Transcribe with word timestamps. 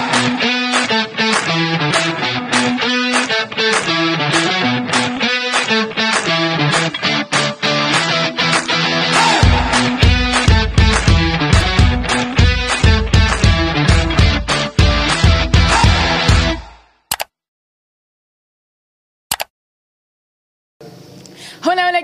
Thank 0.00 0.44
you. 0.44 0.49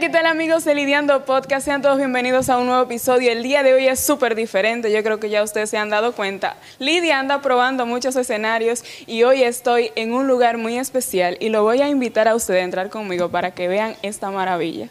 ¿Qué 0.07 0.13
tal 0.13 0.27
amigos 0.27 0.65
de 0.65 0.73
Lidiando 0.73 1.25
Podcast? 1.25 1.65
Sean 1.65 1.83
todos 1.83 1.99
bienvenidos 1.99 2.49
a 2.49 2.59
un 2.59 2.67
nuevo 2.67 2.85
episodio. 2.85 3.33
El 3.33 3.43
día 3.43 3.65
de 3.65 3.75
hoy 3.75 3.89
es 3.89 3.99
súper 3.99 4.37
diferente, 4.37 4.93
yo 4.93 5.03
creo 5.03 5.19
que 5.19 5.31
ya 5.31 5.43
ustedes 5.43 5.69
se 5.69 5.79
han 5.79 5.91
dado 5.91 6.13
cuenta. 6.13 6.57
Lidia 6.79 7.19
anda 7.19 7.43
probando 7.43 7.87
muchos 7.87 8.15
escenarios 8.15 8.85
y 9.09 9.25
hoy 9.25 9.43
estoy 9.43 9.91
en 9.97 10.15
un 10.15 10.29
lugar 10.29 10.59
muy 10.59 10.79
especial 10.79 11.37
y 11.41 11.49
lo 11.49 11.65
voy 11.65 11.83
a 11.83 11.89
invitar 11.89 12.29
a 12.29 12.37
ustedes 12.37 12.61
a 12.61 12.65
entrar 12.65 12.89
conmigo 12.89 13.31
para 13.31 13.51
que 13.51 13.67
vean 13.67 13.97
esta 14.03 14.31
maravilla. 14.31 14.89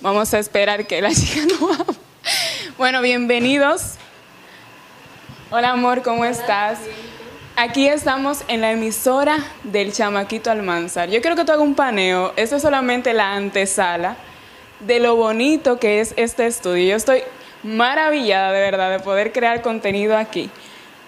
Vamos 0.00 0.34
a 0.34 0.40
esperar 0.40 0.84
que 0.84 1.00
la 1.00 1.10
chica 1.14 1.46
no 1.46 1.68
va. 1.68 1.86
Bueno, 2.78 3.00
bienvenidos. 3.00 3.92
Hola 5.52 5.70
amor, 5.70 6.02
¿cómo 6.02 6.24
estás? 6.24 6.80
Aquí 7.62 7.86
estamos 7.86 8.42
en 8.48 8.60
la 8.60 8.72
emisora 8.72 9.38
del 9.62 9.92
Chamaquito 9.92 10.50
Almanzar. 10.50 11.08
Yo 11.10 11.20
quiero 11.20 11.36
que 11.36 11.44
tú 11.44 11.52
hagas 11.52 11.64
un 11.64 11.76
paneo. 11.76 12.32
Esta 12.34 12.56
es 12.56 12.62
solamente 12.62 13.14
la 13.14 13.34
antesala 13.34 14.16
de 14.80 14.98
lo 14.98 15.14
bonito 15.14 15.78
que 15.78 16.00
es 16.00 16.12
este 16.16 16.48
estudio. 16.48 16.90
Yo 16.90 16.96
estoy 16.96 17.22
maravillada 17.62 18.50
de 18.50 18.60
verdad 18.62 18.90
de 18.90 18.98
poder 18.98 19.30
crear 19.30 19.62
contenido 19.62 20.16
aquí. 20.16 20.50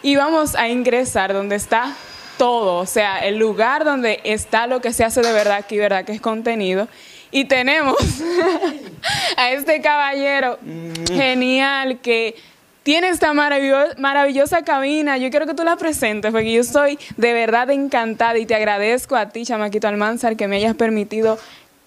Y 0.01 0.15
vamos 0.15 0.55
a 0.55 0.69
ingresar 0.69 1.33
donde 1.33 1.57
está 1.57 1.93
todo, 2.39 2.77
o 2.77 2.87
sea, 2.87 3.19
el 3.27 3.37
lugar 3.37 3.85
donde 3.85 4.21
está 4.23 4.69
lo 4.69 4.81
que 4.81 4.93
se 4.93 5.03
hace 5.03 5.23
de 5.23 5.33
verdad 5.33 5.57
aquí, 5.57 5.77
verdad 5.77 6.05
que 6.05 6.13
es 6.13 6.21
contenido. 6.21 6.87
Y 7.33 7.47
tenemos 7.47 7.97
a 9.37 9.51
este 9.51 9.81
caballero 9.81 10.61
mm. 10.63 11.17
genial 11.17 11.99
que 11.99 12.37
tiene 12.85 13.09
esta 13.09 13.33
maravillosa 13.33 14.63
cabina. 14.63 15.17
Yo 15.17 15.31
quiero 15.31 15.47
que 15.47 15.55
tú 15.55 15.65
la 15.65 15.77
presentes 15.77 16.31
porque 16.31 16.53
yo 16.53 16.61
estoy 16.61 16.99
de 17.17 17.33
verdad 17.33 17.71
encantada 17.71 18.39
y 18.39 18.47
te 18.47 18.55
agradezco 18.55 19.17
a 19.17 19.31
ti, 19.31 19.45
Chamaquito 19.45 19.89
Almanzar, 19.89 20.37
que 20.37 20.47
me 20.47 20.57
hayas 20.57 20.77
permitido 20.77 21.39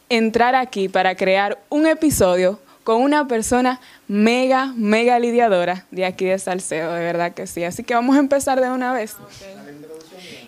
entrar 0.09 0.55
aquí 0.55 0.89
para 0.89 1.15
crear 1.15 1.59
un 1.69 1.85
episodio 1.85 2.59
con 2.83 3.01
una 3.01 3.27
persona 3.27 3.79
mega, 4.07 4.73
mega 4.75 5.19
lidiadora 5.19 5.85
de 5.91 6.05
aquí 6.05 6.25
de 6.25 6.39
Salcedo, 6.39 6.93
de 6.93 7.03
verdad 7.03 7.33
que 7.33 7.45
sí. 7.45 7.63
Así 7.63 7.83
que 7.83 7.93
vamos 7.93 8.15
a 8.15 8.19
empezar 8.19 8.59
de 8.59 8.69
una 8.71 8.91
vez. 8.91 9.17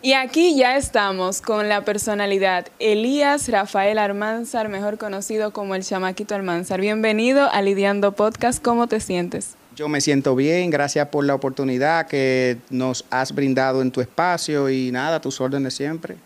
Y 0.02 0.14
aquí 0.14 0.56
ya 0.56 0.78
estamos 0.78 1.42
con 1.42 1.70
la 1.70 1.84
personalidad 1.84 2.66
Elías 2.80 3.50
Rafael 3.50 4.00
Almanzar, 4.00 4.68
mejor 4.70 4.98
conocido 4.98 5.52
como 5.52 5.76
el 5.76 5.84
Chamaquito 5.84 6.34
Almanzar. 6.34 6.82
Bienvenido 6.82 7.50
a 7.52 7.62
Lidiando 7.62 8.14
Podcast, 8.14 8.64
¿cómo 8.64 8.88
te 8.88 9.00
sientes? 9.00 9.59
Yo 9.80 9.88
me 9.88 10.02
siento 10.02 10.36
bien, 10.36 10.72
gracias 10.72 11.08
por 11.08 11.24
la 11.24 11.34
oportunidad 11.34 12.06
que 12.08 12.58
nos 12.70 13.06
has 13.10 13.34
brindado 13.34 13.82
en 13.82 13.92
tu 13.92 14.02
espacio 14.02 14.70
y 14.70 14.92
nada, 14.92 15.22
tus 15.22 15.40
órdenes 15.40 15.74
siempre. 15.74 16.18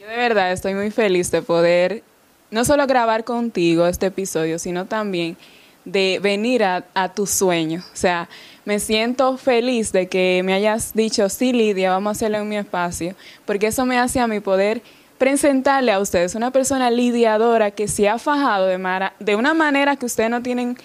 Yo 0.00 0.06
de 0.06 0.16
verdad 0.16 0.50
estoy 0.50 0.72
muy 0.72 0.90
feliz 0.90 1.30
de 1.30 1.42
poder 1.42 2.02
no 2.50 2.64
solo 2.64 2.86
grabar 2.86 3.24
contigo 3.24 3.86
este 3.86 4.06
episodio, 4.06 4.58
sino 4.58 4.86
también 4.86 5.36
de 5.84 6.20
venir 6.22 6.64
a, 6.64 7.12
tu 7.14 7.26
sueño. 7.26 7.84
O 7.92 7.96
sea, 7.96 8.30
me 8.64 8.80
siento 8.80 9.36
feliz 9.36 9.92
de 9.92 10.08
que 10.08 10.40
me 10.42 10.54
hayas 10.54 10.94
dicho, 10.94 11.28
sí, 11.28 11.52
Lidia, 11.52 11.90
vamos 11.90 12.08
a 12.08 12.12
hacerlo 12.12 12.38
en 12.38 12.48
mi 12.48 12.56
espacio, 12.56 13.14
porque 13.44 13.66
eso 13.66 13.84
me 13.84 13.98
hace 13.98 14.20
a 14.20 14.26
mi 14.26 14.40
poder 14.40 14.80
presentarle 15.18 15.92
a 15.92 16.00
ustedes 16.00 16.34
una 16.34 16.50
persona 16.50 16.90
lidiadora 16.90 17.72
que 17.72 17.88
se 17.88 18.08
ha 18.08 18.18
fajado 18.18 18.68
de, 18.68 19.10
de 19.20 19.36
una 19.36 19.52
manera 19.52 19.96
que 19.96 20.06
ustedes 20.06 20.30
no 20.30 20.42
tienen 20.42 20.78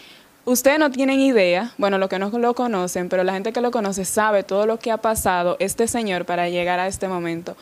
Ustedes 0.43 0.79
no 0.79 0.89
tienen 0.89 1.19
idea, 1.19 1.71
bueno, 1.77 1.99
los 1.99 2.09
que 2.09 2.17
no 2.17 2.29
lo 2.29 2.55
conocen, 2.55 3.09
pero 3.09 3.23
la 3.23 3.33
gente 3.33 3.53
que 3.53 3.61
lo 3.61 3.69
conoce 3.69 4.05
sabe 4.05 4.41
todo 4.41 4.65
lo 4.65 4.79
que 4.79 4.91
ha 4.91 4.97
pasado 4.97 5.55
este 5.59 5.87
señor 5.87 6.25
para 6.25 6.49
llegar 6.49 6.79
a 6.79 6.87
este 6.87 7.07
momento. 7.07 7.55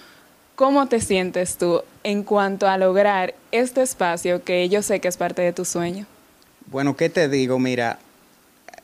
¿Cómo 0.55 0.87
te 0.87 1.01
sientes 1.01 1.57
tú 1.57 1.81
en 2.03 2.23
cuanto 2.23 2.67
a 2.67 2.77
lograr 2.77 3.33
este 3.51 3.81
espacio 3.81 4.43
que 4.43 4.69
yo 4.69 4.81
sé 4.81 5.01
que 5.01 5.09
es 5.09 5.17
parte 5.17 5.41
de 5.41 5.51
tu 5.51 5.65
sueño? 5.65 6.05
Bueno, 6.67 6.95
¿qué 6.95 7.09
te 7.09 7.27
digo? 7.27 7.59
Mira, 7.59 7.99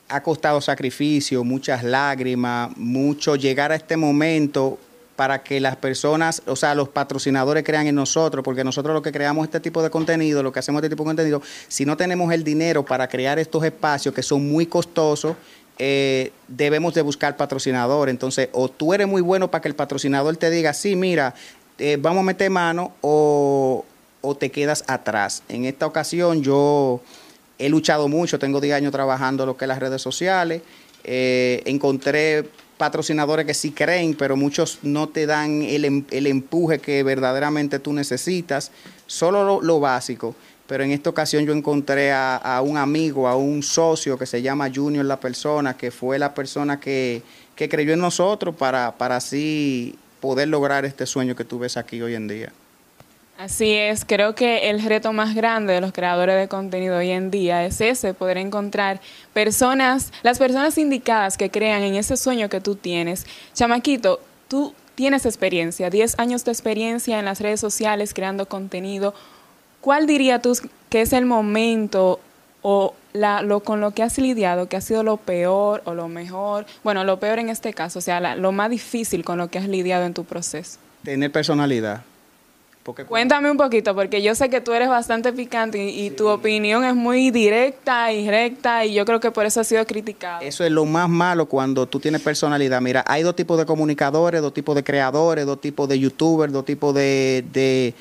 ha 0.08 0.22
costado 0.22 0.60
sacrificio, 0.60 1.42
muchas 1.42 1.82
lágrimas, 1.82 2.76
mucho 2.76 3.34
llegar 3.36 3.72
a 3.72 3.76
este 3.76 3.96
momento 3.96 4.78
para 5.16 5.42
que 5.42 5.58
las 5.60 5.76
personas, 5.76 6.42
o 6.46 6.54
sea, 6.54 6.74
los 6.74 6.90
patrocinadores 6.90 7.64
crean 7.64 7.86
en 7.86 7.94
nosotros, 7.94 8.44
porque 8.44 8.62
nosotros 8.62 8.94
lo 8.94 9.02
que 9.02 9.10
creamos 9.10 9.44
este 9.44 9.60
tipo 9.60 9.82
de 9.82 9.90
contenido, 9.90 10.42
lo 10.42 10.52
que 10.52 10.58
hacemos 10.58 10.80
este 10.80 10.90
tipo 10.90 11.02
de 11.02 11.08
contenido, 11.08 11.42
si 11.68 11.86
no 11.86 11.96
tenemos 11.96 12.32
el 12.32 12.44
dinero 12.44 12.84
para 12.84 13.08
crear 13.08 13.38
estos 13.38 13.64
espacios 13.64 14.14
que 14.14 14.22
son 14.22 14.48
muy 14.48 14.66
costosos, 14.66 15.36
eh, 15.78 16.32
debemos 16.48 16.94
de 16.94 17.02
buscar 17.02 17.36
patrocinador. 17.36 18.08
Entonces, 18.08 18.50
o 18.52 18.68
tú 18.68 18.94
eres 18.94 19.08
muy 19.08 19.22
bueno 19.22 19.50
para 19.50 19.62
que 19.62 19.68
el 19.68 19.74
patrocinador 19.74 20.36
te 20.36 20.50
diga, 20.50 20.72
sí, 20.74 20.96
mira, 20.96 21.34
eh, 21.78 21.96
vamos 22.00 22.20
a 22.20 22.24
meter 22.24 22.50
mano, 22.50 22.92
o, 23.00 23.84
o 24.20 24.34
te 24.34 24.50
quedas 24.50 24.84
atrás. 24.86 25.42
En 25.48 25.64
esta 25.64 25.86
ocasión 25.86 26.42
yo 26.42 27.00
he 27.58 27.68
luchado 27.68 28.08
mucho, 28.08 28.38
tengo 28.38 28.60
10 28.60 28.76
años 28.76 28.92
trabajando 28.92 29.46
lo 29.46 29.56
que 29.56 29.64
es 29.64 29.68
las 29.68 29.78
redes 29.78 30.02
sociales, 30.02 30.62
eh, 31.04 31.62
encontré 31.64 32.48
patrocinadores 32.76 33.46
que 33.46 33.54
sí 33.54 33.72
creen, 33.72 34.14
pero 34.14 34.36
muchos 34.36 34.80
no 34.82 35.08
te 35.08 35.26
dan 35.26 35.62
el, 35.62 35.84
em, 35.84 36.04
empuje 36.10 36.78
que 36.78 37.02
verdaderamente 37.02 37.78
tú 37.78 37.92
necesitas, 37.92 38.70
solo 39.06 39.60
lo, 39.62 39.80
básico. 39.80 40.34
Pero 40.66 40.82
en 40.82 40.90
esta 40.90 41.10
ocasión 41.10 41.46
yo 41.46 41.52
encontré 41.52 42.12
a, 42.12 42.60
un 42.64 42.76
amigo, 42.76 43.28
a 43.28 43.36
un 43.36 43.62
socio 43.62 44.18
que 44.18 44.26
se 44.26 44.42
llama 44.42 44.70
Junior 44.74 45.04
la 45.04 45.20
persona, 45.20 45.76
que 45.76 45.90
fue 45.92 46.18
la 46.18 46.34
persona 46.34 46.80
que, 46.80 47.22
que 47.54 47.68
creyó 47.68 47.92
en 47.92 48.00
nosotros 48.00 48.54
para, 48.56 48.96
para 48.98 49.16
así 49.16 49.96
poder 50.20 50.48
lograr 50.48 50.84
este 50.84 51.06
sueño 51.06 51.36
que 51.36 51.44
tú 51.44 51.60
ves 51.60 51.76
aquí 51.76 52.02
hoy 52.02 52.14
en 52.16 52.26
día. 52.26 52.52
Así 53.38 53.74
es, 53.74 54.06
creo 54.06 54.34
que 54.34 54.70
el 54.70 54.82
reto 54.82 55.12
más 55.12 55.34
grande 55.34 55.74
de 55.74 55.82
los 55.82 55.92
creadores 55.92 56.36
de 56.36 56.48
contenido 56.48 56.96
hoy 56.96 57.10
en 57.10 57.30
día 57.30 57.66
es 57.66 57.82
ese, 57.82 58.14
poder 58.14 58.38
encontrar 58.38 59.00
personas, 59.34 60.10
las 60.22 60.38
personas 60.38 60.78
indicadas 60.78 61.36
que 61.36 61.50
crean 61.50 61.82
en 61.82 61.96
ese 61.96 62.16
sueño 62.16 62.48
que 62.48 62.62
tú 62.62 62.76
tienes. 62.76 63.26
Chamaquito, 63.52 64.20
tú 64.48 64.72
tienes 64.94 65.26
experiencia, 65.26 65.90
10 65.90 66.18
años 66.18 66.46
de 66.46 66.52
experiencia 66.52 67.18
en 67.18 67.26
las 67.26 67.40
redes 67.40 67.60
sociales 67.60 68.14
creando 68.14 68.46
contenido. 68.46 69.12
¿Cuál 69.82 70.06
dirías 70.06 70.40
tú 70.40 70.56
que 70.88 71.02
es 71.02 71.12
el 71.12 71.26
momento 71.26 72.20
o 72.62 72.94
la, 73.12 73.42
lo 73.42 73.60
con 73.60 73.82
lo 73.82 73.90
que 73.90 74.02
has 74.02 74.16
lidiado, 74.16 74.66
que 74.70 74.78
ha 74.78 74.80
sido 74.80 75.02
lo 75.02 75.18
peor 75.18 75.82
o 75.84 75.92
lo 75.92 76.08
mejor? 76.08 76.64
Bueno, 76.82 77.04
lo 77.04 77.20
peor 77.20 77.38
en 77.38 77.50
este 77.50 77.74
caso, 77.74 77.98
o 77.98 78.02
sea, 78.02 78.34
lo 78.34 78.52
más 78.52 78.70
difícil 78.70 79.24
con 79.24 79.36
lo 79.36 79.48
que 79.48 79.58
has 79.58 79.68
lidiado 79.68 80.06
en 80.06 80.14
tu 80.14 80.24
proceso. 80.24 80.78
Tener 81.04 81.30
personalidad 81.30 82.02
Cuéntame 82.94 83.50
un 83.50 83.56
poquito, 83.56 83.94
porque 83.94 84.22
yo 84.22 84.34
sé 84.34 84.48
que 84.48 84.60
tú 84.60 84.72
eres 84.72 84.88
bastante 84.88 85.32
picante 85.32 85.84
y, 85.84 86.10
tu 86.10 86.28
opinión 86.28 86.84
es 86.84 86.94
muy 86.94 87.30
directa 87.30 88.12
y 88.12 88.28
recta 88.28 88.84
y 88.84 88.94
yo 88.94 89.04
creo 89.04 89.20
que 89.20 89.30
por 89.30 89.44
eso 89.44 89.60
ha 89.60 89.64
sido 89.64 89.84
criticado. 89.86 90.40
Eso 90.40 90.64
es 90.64 90.70
lo 90.70 90.84
más 90.84 91.08
malo 91.08 91.46
cuando 91.46 91.86
tú 91.86 92.00
tienes 92.00 92.22
personalidad. 92.22 92.80
Mira, 92.80 93.04
hay 93.06 93.22
dos 93.22 93.34
tipos 93.36 93.58
de 93.58 93.66
comunicadores, 93.66 94.40
dos 94.40 94.54
tipos 94.54 94.74
de 94.76 94.84
creadores, 94.84 95.44
dos 95.44 95.60
tipos 95.60 95.88
de 95.88 95.98
youtubers, 95.98 96.52
dos 96.52 96.64
tipos 96.64 96.94
de 96.94 97.44
de 97.52 97.94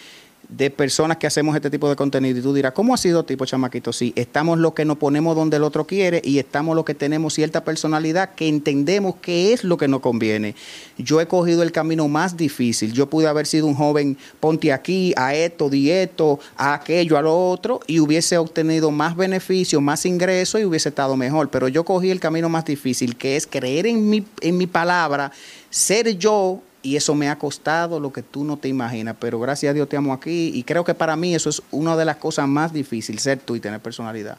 personas 0.76 1.18
que 1.18 1.28
hacemos 1.28 1.56
este 1.56 1.70
tipo 1.70 1.90
de 1.90 1.96
contenido. 1.96 2.40
Y 2.40 2.42
tú 2.42 2.54
dirás, 2.54 2.74
¿cómo 2.74 2.94
ha 2.94 2.98
sido 2.98 3.24
tipo 3.24 3.46
chamaquito? 3.46 3.94
Sí, 3.94 4.14
estamos 4.16 4.60
lo 4.60 4.74
que 4.74 4.86
nos 4.86 4.98
ponemos 4.98 5.36
donde 5.36 5.58
el 5.58 5.64
otro 5.64 5.86
quiere 5.86 6.22
y 6.24 6.40
estamos 6.40 6.76
lo 6.76 6.86
que 6.86 6.94
tenemos 6.94 7.34
cierta 7.34 7.64
personalidad 7.64 8.36
que 8.36 8.48
entendemos 8.48 9.16
qué 9.22 9.54
es 9.54 9.64
lo 9.64 9.78
que 9.78 9.88
nos 9.88 10.02
conviene. 10.02 10.56
Yo 10.98 11.22
he 11.22 11.28
cogido 11.28 11.64
el 11.64 11.72
camino 11.72 12.08
más 12.08 12.38
difícil. 12.38 12.94
Yo 12.94 13.10
pude 13.10 13.28
haber 13.28 13.48
sido 13.48 13.68
un 13.68 13.76
joven, 13.76 14.18
ponte 14.40 14.72
aquí, 14.72 15.14
a 15.18 15.36
esto, 15.36 15.70
dieto, 15.70 16.40
a 16.58 16.74
aquello, 16.74 17.18
a 17.18 17.22
lo 17.22 17.50
otro, 17.50 17.80
y 17.88 18.00
hubiese 18.00 18.38
obtenido 18.38 18.92
más 18.92 19.16
beneficio, 19.16 19.82
más 19.82 20.06
ingreso 20.06 20.60
y 20.60 20.66
hubiese 20.66 20.90
estado 20.90 21.16
mejor. 21.18 21.50
Pero 21.50 21.68
yo 21.68 21.84
cogí 21.84 22.12
el 22.12 22.20
camino 22.20 22.50
más 22.50 22.66
difícil, 22.66 23.16
que 23.16 23.36
es 23.36 23.48
creer 23.48 23.88
en 23.88 24.10
mi, 24.10 24.26
en 24.42 24.58
mi 24.58 24.68
palabra, 24.68 25.32
ser 25.70 26.18
yo 26.18 26.62
y 26.86 26.96
eso 26.96 27.16
me 27.16 27.30
ha 27.30 27.38
costado 27.40 28.00
lo 28.00 28.14
que 28.14 28.22
tú 28.22 28.44
no 28.44 28.58
te 28.58 28.68
imaginas, 28.68 29.16
pero 29.20 29.40
gracias 29.40 29.72
a 29.72 29.74
Dios 29.74 29.90
te 29.90 29.98
amo 29.98 30.14
aquí 30.14 30.52
y 30.54 30.64
creo 30.64 30.84
que 30.84 30.94
para 30.94 31.16
mí 31.16 31.34
eso 31.34 31.50
es 31.50 31.64
una 31.72 31.98
de 31.98 32.06
las 32.06 32.18
cosas 32.18 32.48
más 32.48 32.72
difíciles, 32.72 33.24
ser 33.24 33.40
tú 33.40 33.56
y 33.56 33.60
tener 33.60 33.80
personalidad. 33.80 34.38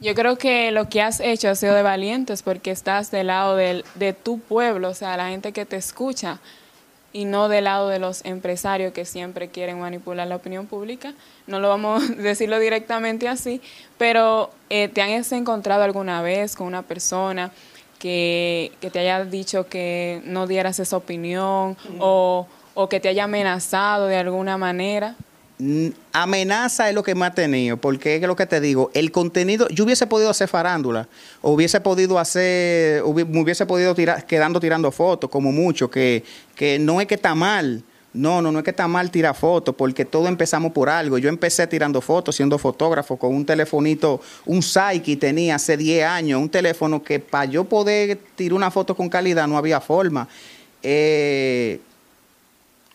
Yo 0.00 0.14
creo 0.16 0.36
que 0.36 0.72
lo 0.72 0.88
que 0.88 1.00
has 1.00 1.20
hecho 1.20 1.48
ha 1.48 1.54
sido 1.54 1.74
de 1.74 1.82
valientes 1.82 2.42
porque 2.42 2.72
estás 2.72 3.12
del 3.12 3.28
lado 3.28 3.54
de 3.54 4.16
tu 4.20 4.40
pueblo, 4.40 4.88
o 4.88 4.94
sea, 4.94 5.16
la 5.16 5.28
gente 5.28 5.52
que 5.52 5.64
te 5.64 5.76
escucha 5.76 6.40
y 7.12 7.24
no 7.24 7.48
del 7.48 7.64
lado 7.64 7.88
de 7.88 7.98
los 7.98 8.24
empresarios 8.24 8.92
que 8.92 9.04
siempre 9.04 9.48
quieren 9.48 9.80
manipular 9.80 10.26
la 10.26 10.36
opinión 10.36 10.66
pública. 10.66 11.14
No 11.46 11.60
lo 11.60 11.68
vamos 11.68 12.02
a 12.10 12.12
decirlo 12.14 12.58
directamente 12.58 13.28
así, 13.28 13.62
pero 13.96 14.50
eh, 14.68 14.88
¿te 14.88 15.00
han 15.00 15.10
encontrado 15.30 15.84
alguna 15.84 16.20
vez 16.22 16.56
con 16.56 16.66
una 16.66 16.82
persona 16.82 17.52
que, 18.06 18.70
que 18.80 18.88
te 18.88 19.00
haya 19.00 19.24
dicho 19.24 19.66
que 19.66 20.22
no 20.24 20.46
dieras 20.46 20.78
esa 20.78 20.96
opinión 20.96 21.76
o, 21.98 22.46
o 22.74 22.88
que 22.88 23.00
te 23.00 23.08
haya 23.08 23.24
amenazado 23.24 24.06
de 24.06 24.16
alguna 24.16 24.56
manera? 24.56 25.16
Amenaza 26.12 26.88
es 26.88 26.94
lo 26.94 27.02
que 27.02 27.16
me 27.16 27.26
ha 27.26 27.34
tenido, 27.34 27.78
porque 27.78 28.14
es 28.14 28.22
lo 28.22 28.36
que 28.36 28.46
te 28.46 28.60
digo, 28.60 28.92
el 28.94 29.10
contenido, 29.10 29.66
yo 29.70 29.82
hubiese 29.82 30.06
podido 30.06 30.30
hacer 30.30 30.46
farándula, 30.46 31.08
o 31.42 31.50
hubiese 31.50 31.80
podido 31.80 32.20
hacer, 32.20 33.02
me 33.02 33.40
hubiese 33.40 33.66
podido 33.66 33.92
tirar, 33.92 34.24
quedando 34.24 34.60
tirando 34.60 34.92
fotos, 34.92 35.28
como 35.28 35.50
mucho, 35.50 35.90
que, 35.90 36.22
que 36.54 36.78
no 36.78 37.00
es 37.00 37.08
que 37.08 37.16
está 37.16 37.34
mal, 37.34 37.82
no, 38.16 38.42
no, 38.42 38.50
no 38.50 38.58
es 38.58 38.64
que 38.64 38.70
está 38.70 38.88
mal 38.88 39.10
tirar 39.10 39.34
fotos, 39.36 39.74
porque 39.76 40.04
todo 40.04 40.26
empezamos 40.26 40.72
por 40.72 40.88
algo. 40.88 41.18
Yo 41.18 41.28
empecé 41.28 41.66
tirando 41.66 42.00
fotos, 42.00 42.34
siendo 42.36 42.58
fotógrafo, 42.58 43.16
con 43.16 43.34
un 43.34 43.44
telefonito, 43.44 44.20
un 44.46 44.62
Psyche 44.62 45.16
tenía 45.16 45.56
hace 45.56 45.76
10 45.76 46.04
años, 46.04 46.40
un 46.40 46.48
teléfono 46.48 47.02
que 47.02 47.20
para 47.20 47.44
yo 47.44 47.64
poder 47.64 48.18
tirar 48.34 48.54
una 48.54 48.70
foto 48.70 48.96
con 48.96 49.08
calidad 49.08 49.46
no 49.46 49.56
había 49.56 49.80
forma. 49.80 50.28
Eh, 50.82 51.80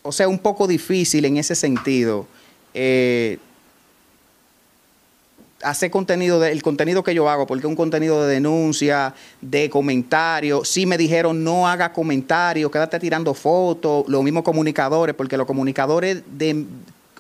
o 0.01 0.11
sea, 0.11 0.27
un 0.27 0.39
poco 0.39 0.67
difícil 0.67 1.25
en 1.25 1.37
ese 1.37 1.55
sentido 1.55 2.25
eh, 2.73 3.37
hacer 5.63 5.91
contenido, 5.91 6.43
el 6.43 6.61
contenido 6.63 7.03
que 7.03 7.13
yo 7.13 7.29
hago, 7.29 7.47
porque 7.47 7.67
un 7.67 7.75
contenido 7.75 8.25
de 8.25 8.33
denuncia, 8.33 9.13
de 9.41 9.69
comentario. 9.69 10.63
Sí 10.65 10.85
me 10.85 10.97
dijeron 10.97 11.43
no 11.43 11.67
haga 11.67 11.93
comentarios, 11.93 12.71
quédate 12.71 12.99
tirando 12.99 13.33
fotos, 13.33 14.05
los 14.07 14.23
mismos 14.23 14.43
comunicadores, 14.43 15.15
porque 15.15 15.37
los 15.37 15.47
comunicadores 15.47 16.23
de 16.31 16.65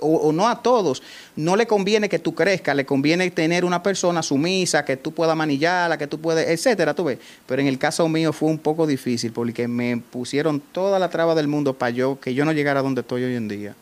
o, 0.01 0.31
no 0.31 0.47
a 0.49 0.61
todos, 0.61 1.01
no 1.35 1.55
le 1.55 1.67
conviene 1.67 2.09
que 2.09 2.19
tú 2.19 2.33
crezcas, 2.33 2.75
le 2.75 2.85
conviene 2.85 3.29
tener 3.31 3.63
una 3.63 3.83
persona 3.83 4.23
sumisa, 4.23 4.83
que 4.83 4.97
tú 4.97 5.13
puedas 5.13 5.37
manillarla, 5.37 5.97
que 5.97 6.07
tú 6.07 6.19
puedes, 6.19 6.49
etcétera, 6.49 6.93
tú 6.93 7.05
ves. 7.05 7.19
Pero 7.45 7.61
en 7.61 7.67
el 7.67 7.77
caso 7.77 8.07
mío 8.09 8.33
fue 8.33 8.49
un 8.49 8.57
poco 8.57 8.87
difícil 8.87 9.31
porque 9.31 9.67
me 9.67 9.97
pusieron 9.97 10.59
toda 10.59 10.97
la 10.99 11.09
traba 11.09 11.35
del 11.35 11.47
mundo 11.47 11.73
para 11.73 11.91
yo 11.91 12.19
que 12.19 12.33
yo 12.33 12.45
no 12.45 12.51
llegara 12.51 12.79
a 12.79 12.83
donde 12.83 13.01
estoy 13.01 13.23
hoy 13.23 13.35
en 13.35 13.47
día. 13.47 13.75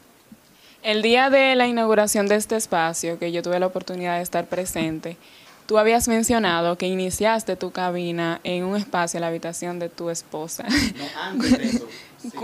El 0.82 1.02
día 1.02 1.30
de 1.30 1.56
la 1.56 1.68
inauguración 1.68 2.28
de 2.28 2.36
este 2.36 2.56
espacio, 2.56 3.20
que 3.20 3.32
yo 3.32 3.44
tuve 3.44 3.60
la 3.60 3.68
oportunidad 3.68 4.18
de 4.18 4.24
estar 4.24 4.46
presente, 4.48 5.18
tú 5.66 5.78
habías 5.78 6.08
mencionado 6.08 6.78
que 6.78 6.88
iniciaste 6.88 7.58
tu 7.58 7.72
cabina 7.72 8.40
en 8.46 8.64
un 8.64 8.78
espacio, 8.78 9.18
en 9.18 9.22
la 9.22 9.28
habitación 9.28 9.78
de 9.78 9.90
tu 9.90 10.10
esposa. 10.10 10.64
No, 10.64 11.22
antes 11.22 11.58
de 11.58 11.66
eso. 11.66 11.88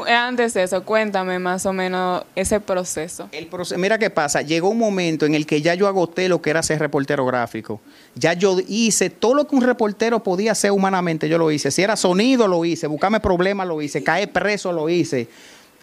Antes 0.08 0.54
de 0.54 0.64
eso, 0.64 0.86
cuéntame 0.86 1.38
más 1.38 1.66
o 1.66 1.74
menos 1.74 2.24
ese 2.34 2.62
proceso. 2.62 3.28
El 3.34 3.48
proceso. 3.48 3.78
Mira 3.78 3.98
qué 3.98 4.10
pasa, 4.10 4.42
llegó 4.42 4.70
un 4.70 4.78
momento 4.78 5.26
en 5.26 5.36
el 5.36 5.46
que 5.46 5.62
ya 5.62 5.76
yo 5.76 5.90
agoté 5.90 6.30
lo 6.30 6.42
que 6.42 6.50
era 6.50 6.64
ser 6.64 6.80
reportero 6.80 7.26
gráfico. 7.26 7.82
Ya 8.14 8.32
yo 8.32 8.58
hice 8.70 9.10
todo 9.10 9.34
lo 9.34 9.48
que 9.48 9.54
un 9.54 9.64
reportero 9.64 10.24
podía 10.24 10.54
hacer 10.54 10.72
humanamente, 10.72 11.28
yo 11.28 11.38
lo 11.38 11.52
hice. 11.52 11.72
Si 11.72 11.82
era 11.82 11.98
sonido, 11.98 12.48
lo 12.48 12.64
hice. 12.64 12.88
Buscarme 12.88 13.20
problemas, 13.20 13.68
lo 13.68 13.82
hice. 13.82 14.02
Caer 14.02 14.32
preso, 14.32 14.72
lo 14.72 14.88
hice 14.88 15.28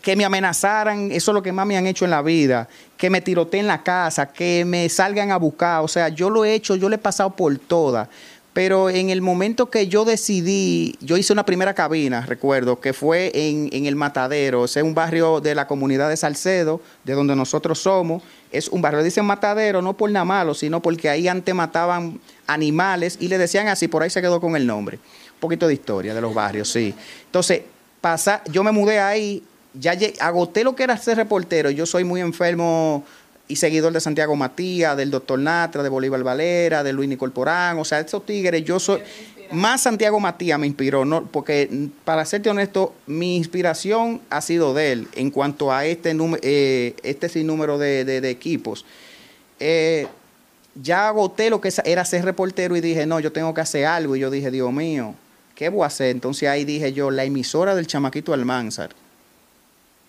que 0.02 0.16
me 0.16 0.24
amenazaran, 0.24 1.12
eso 1.12 1.30
es 1.30 1.34
lo 1.34 1.42
que 1.42 1.52
más 1.52 1.64
me 1.64 1.76
han 1.76 1.86
hecho 1.86 2.04
en 2.04 2.10
la 2.10 2.22
vida, 2.22 2.68
que 2.96 3.08
me 3.08 3.20
tiroteen 3.20 3.66
la 3.66 3.82
casa, 3.82 4.32
que 4.32 4.64
me 4.66 4.88
salgan 4.88 5.30
a 5.30 5.36
buscar, 5.36 5.82
o 5.82 5.88
sea, 5.88 6.08
yo 6.08 6.28
lo 6.28 6.44
he 6.44 6.54
hecho, 6.54 6.74
yo 6.76 6.88
le 6.88 6.96
he 6.96 6.98
pasado 6.98 7.30
por 7.30 7.56
todas. 7.56 8.08
Pero 8.52 8.90
en 8.90 9.08
el 9.08 9.22
momento 9.22 9.70
que 9.70 9.88
yo 9.88 10.04
decidí, 10.04 10.96
yo 11.00 11.16
hice 11.16 11.32
una 11.32 11.46
primera 11.46 11.72
cabina, 11.72 12.26
recuerdo, 12.26 12.80
que 12.80 12.92
fue 12.92 13.32
en, 13.34 13.70
en 13.72 13.86
el 13.86 13.96
Matadero, 13.96 14.66
es 14.66 14.76
un 14.76 14.94
barrio 14.94 15.40
de 15.40 15.54
la 15.54 15.66
comunidad 15.66 16.10
de 16.10 16.18
Salcedo, 16.18 16.82
de 17.04 17.14
donde 17.14 17.34
nosotros 17.34 17.78
somos. 17.78 18.22
Es 18.50 18.68
un 18.68 18.82
barrio, 18.82 19.02
dicen 19.02 19.24
Matadero, 19.24 19.80
no 19.80 19.96
por 19.96 20.10
nada 20.10 20.26
malo, 20.26 20.52
sino 20.52 20.82
porque 20.82 21.08
ahí 21.08 21.28
antes 21.28 21.54
mataban 21.54 22.20
animales 22.46 23.16
y 23.20 23.28
le 23.28 23.38
decían 23.38 23.68
así, 23.68 23.88
por 23.88 24.02
ahí 24.02 24.10
se 24.10 24.20
quedó 24.20 24.38
con 24.38 24.54
el 24.54 24.66
nombre. 24.66 24.98
Un 24.98 25.40
poquito 25.40 25.66
de 25.66 25.72
historia 25.72 26.12
de 26.12 26.20
los 26.20 26.34
barrios, 26.34 26.70
sí. 26.70 26.94
Entonces, 27.24 27.62
pasa, 28.02 28.42
yo 28.50 28.62
me 28.62 28.72
mudé 28.72 29.00
ahí, 29.00 29.42
ya 29.74 29.96
agoté 30.20 30.64
lo 30.64 30.74
que 30.74 30.82
era 30.82 30.96
ser 30.96 31.16
reportero. 31.16 31.70
Yo 31.70 31.86
soy 31.86 32.04
muy 32.04 32.20
enfermo 32.20 33.04
y 33.48 33.56
seguidor 33.56 33.92
de 33.92 34.00
Santiago 34.00 34.36
Matías, 34.36 34.96
del 34.96 35.10
doctor 35.10 35.38
Natra, 35.38 35.82
de 35.82 35.88
Bolívar 35.88 36.22
Valera, 36.22 36.82
de 36.82 36.92
Luis 36.92 37.08
Nicolporán. 37.08 37.78
O 37.78 37.84
sea, 37.84 38.00
esos 38.00 38.24
tigres, 38.24 38.64
yo 38.64 38.78
soy. 38.78 39.00
Más 39.50 39.82
Santiago 39.82 40.18
Matías 40.18 40.58
me 40.58 40.66
inspiró, 40.66 41.04
¿no? 41.04 41.26
porque 41.26 41.68
para 42.06 42.24
serte 42.24 42.48
honesto, 42.48 42.94
mi 43.06 43.36
inspiración 43.36 44.22
ha 44.30 44.40
sido 44.40 44.72
de 44.72 44.92
él 44.92 45.08
en 45.14 45.30
cuanto 45.30 45.70
a 45.70 45.84
este, 45.84 46.16
eh, 46.40 46.96
este 47.02 47.28
sinnúmero 47.28 47.76
de, 47.76 48.06
de, 48.06 48.30
equipos. 48.30 48.86
Eh, 49.60 50.06
ya 50.74 51.08
agoté 51.08 51.50
lo 51.50 51.60
que 51.60 51.70
era 51.84 52.02
ser 52.06 52.24
reportero 52.24 52.76
y 52.76 52.80
dije, 52.80 53.04
no, 53.04 53.20
yo 53.20 53.30
tengo 53.30 53.52
que 53.52 53.60
hacer 53.60 53.84
algo. 53.84 54.16
Y 54.16 54.20
yo 54.20 54.30
dije, 54.30 54.50
Dios 54.50 54.72
mío, 54.72 55.14
¿qué 55.54 55.68
voy 55.68 55.82
a 55.82 55.88
hacer? 55.88 56.08
Entonces 56.08 56.48
ahí 56.48 56.64
dije 56.64 56.94
yo, 56.94 57.10
la 57.10 57.24
emisora 57.24 57.74
del 57.74 57.86
chamaquito 57.86 58.32
Almanzar 58.32 59.01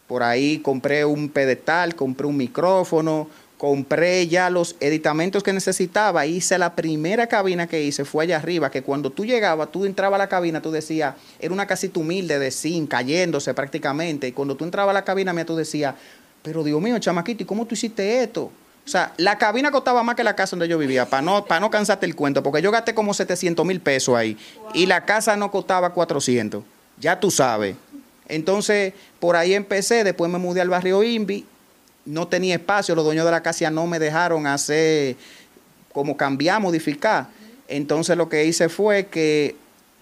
por 0.07 0.23
ahí 0.23 0.59
compré 0.59 1.05
un 1.05 1.29
pedestal, 1.29 1.95
compré 1.95 2.27
un 2.27 2.37
micrófono, 2.37 3.27
compré 3.57 4.27
ya 4.27 4.49
los 4.49 4.75
editamentos 4.81 5.41
que 5.41 5.53
necesitaba. 5.53 6.25
Hice 6.25 6.57
la 6.57 6.75
primera 6.75 7.27
cabina 7.27 7.65
que 7.65 7.81
hice, 7.81 8.03
fue 8.03 8.25
allá 8.25 8.35
arriba, 8.35 8.69
que 8.69 8.81
cuando 8.81 9.09
tú 9.09 9.25
llegabas, 9.25 9.71
tú 9.71 9.85
entrabas 9.85 10.17
a 10.17 10.23
la 10.23 10.27
cabina, 10.27 10.61
tú 10.61 10.71
decías, 10.71 11.15
era 11.39 11.53
una 11.53 11.65
casita 11.65 11.99
humilde 11.99 12.39
de 12.39 12.51
zinc, 12.51 12.89
cayéndose 12.89 13.53
prácticamente. 13.53 14.27
Y 14.27 14.33
cuando 14.33 14.55
tú 14.57 14.65
entrabas 14.65 14.91
a 14.91 14.93
la 14.93 15.05
cabina 15.05 15.31
mía, 15.31 15.45
tú 15.45 15.55
decías, 15.55 15.95
pero 16.41 16.63
Dios 16.63 16.81
mío, 16.81 16.99
chamaquito, 16.99 17.43
¿y 17.43 17.45
cómo 17.45 17.65
tú 17.65 17.73
hiciste 17.73 18.21
esto? 18.21 18.51
O 18.85 18.89
sea, 18.89 19.13
la 19.15 19.37
cabina 19.37 19.71
costaba 19.71 20.03
más 20.03 20.15
que 20.15 20.25
la 20.25 20.35
casa 20.35 20.57
donde 20.57 20.67
yo 20.67 20.77
vivía, 20.77 21.05
para 21.05 21.21
no, 21.21 21.45
para 21.45 21.61
no 21.61 21.71
cansarte 21.71 22.05
el 22.05 22.15
cuento, 22.15 22.43
porque 22.43 22.61
yo 22.61 22.69
gasté 22.69 22.93
como 22.93 23.13
700 23.13 23.65
mil 23.65 23.79
pesos 23.79 24.13
ahí. 24.15 24.37
Y 24.73 24.87
la 24.87 25.05
casa 25.05 25.37
no 25.37 25.49
costaba 25.51 25.93
400. 25.93 26.63
Ya 26.99 27.17
tú 27.17 27.31
sabes. 27.31 27.77
Entonces, 28.27 28.93
por 29.19 29.35
ahí 29.35 29.53
empecé, 29.53 30.03
después 30.03 30.31
me 30.31 30.37
mudé 30.37 30.61
al 30.61 30.69
barrio 30.69 31.03
Invi, 31.03 31.45
no 32.05 32.27
tenía 32.27 32.55
espacio, 32.55 32.95
los 32.95 33.05
dueños 33.05 33.25
de 33.25 33.31
la 33.31 33.43
casa 33.43 33.69
no 33.69 33.87
me 33.87 33.99
dejaron 33.99 34.47
hacer, 34.47 35.15
como 35.91 36.17
cambiar, 36.17 36.61
modificar. 36.61 37.27
Entonces 37.67 38.17
lo 38.17 38.29
que 38.29 38.45
hice 38.45 38.69
fue 38.69 39.07
que 39.07 39.55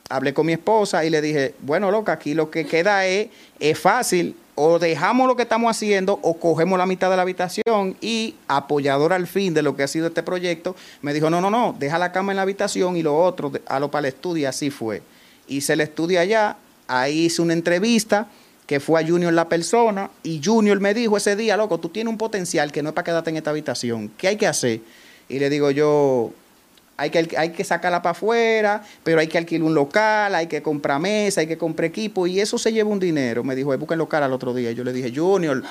hablé 0.10 0.34
con 0.34 0.46
mi 0.46 0.54
esposa 0.54 1.06
y 1.06 1.10
le 1.10 1.22
dije, 1.22 1.54
bueno, 1.62 1.92
loca, 1.92 2.14
aquí 2.14 2.34
lo 2.34 2.50
que 2.50 2.66
queda 2.66 3.06
es, 3.06 3.30
es 3.60 3.80
fácil, 3.80 4.36
o 4.56 4.80
dejamos 4.80 5.28
lo 5.28 5.36
que 5.36 5.44
estamos 5.44 5.72
haciendo 5.72 6.20
o 6.22 6.38
cogemos 6.38 6.78
la 6.78 6.86
mitad 6.86 7.10
de 7.10 7.16
la 7.16 7.22
habitación 7.22 7.96
y 8.02 8.36
apoyador 8.48 9.14
al 9.14 9.28
fin 9.28 9.54
de 9.54 9.62
lo 9.62 9.76
que 9.76 9.84
ha 9.84 9.88
sido 9.88 10.08
este 10.08 10.24
proyecto, 10.24 10.76
me 11.02 11.14
dijo, 11.14 11.30
no, 11.30 11.40
no, 11.40 11.50
no, 11.50 11.76
deja 11.78 11.98
la 11.98 12.12
cama 12.12 12.32
en 12.32 12.36
la 12.38 12.42
habitación 12.42 12.98
y 12.98 13.04
lo 13.04 13.18
otro, 13.18 13.52
a 13.68 13.80
lo 13.80 13.90
para 13.90 14.08
el 14.08 14.14
estudio, 14.14 14.50
así 14.50 14.70
fue. 14.70 15.02
Hice 15.48 15.74
el 15.74 15.82
estudio 15.82 16.20
allá, 16.20 16.58
ahí 16.88 17.26
hice 17.26 17.42
una 17.42 17.54
entrevista 17.54 18.28
que 18.68 18.80
fue 18.80 19.02
a 19.02 19.06
Junior 19.06 19.34
la 19.34 19.50
persona 19.50 20.10
y 20.24 20.42
Junior 20.44 20.80
me 20.80 20.94
dijo 20.94 21.18
ese 21.18 21.36
día, 21.36 21.58
loco, 21.58 21.80
tú 21.80 21.90
tienes 21.90 22.12
un 22.12 22.18
potencial 22.18 22.72
que 22.72 22.82
no 22.82 22.90
es 22.90 22.96
para 22.96 23.06
quedarte 23.06 23.30
en 23.30 23.38
esta 23.38 23.50
habitación, 23.50 24.12
¿qué 24.18 24.30
hay 24.30 24.38
que 24.38 24.48
hacer? 24.48 24.82
Y 25.28 25.40
le 25.40 25.50
digo 25.50 25.72
yo, 25.72 26.32
hay 27.02 27.10
que, 27.10 27.36
hay 27.36 27.50
que 27.50 27.64
sacarla 27.64 28.02
para 28.02 28.12
afuera, 28.12 28.84
pero 29.04 29.20
hay 29.20 29.28
que 29.28 29.38
alquilar 29.38 29.64
un 29.64 29.74
local, 29.74 30.36
hay 30.36 30.46
que 30.46 30.62
comprar 30.62 31.00
mesa, 31.00 31.42
hay 31.42 31.48
que 31.48 31.58
comprar 31.58 31.86
equipo 31.86 32.28
y 32.28 32.40
eso 32.40 32.60
se 32.60 32.72
lleva 32.72 32.92
un 32.92 33.00
dinero. 33.00 33.44
Me 33.44 33.56
dijo, 33.56 33.76
busca 33.78 33.96
el 33.96 34.00
local 34.00 34.22
al 34.22 34.34
otro 34.34 34.54
día. 34.54 34.72
Yo 34.72 34.84
le 34.84 34.94
dije, 34.94 35.12
Junior, 35.16 35.64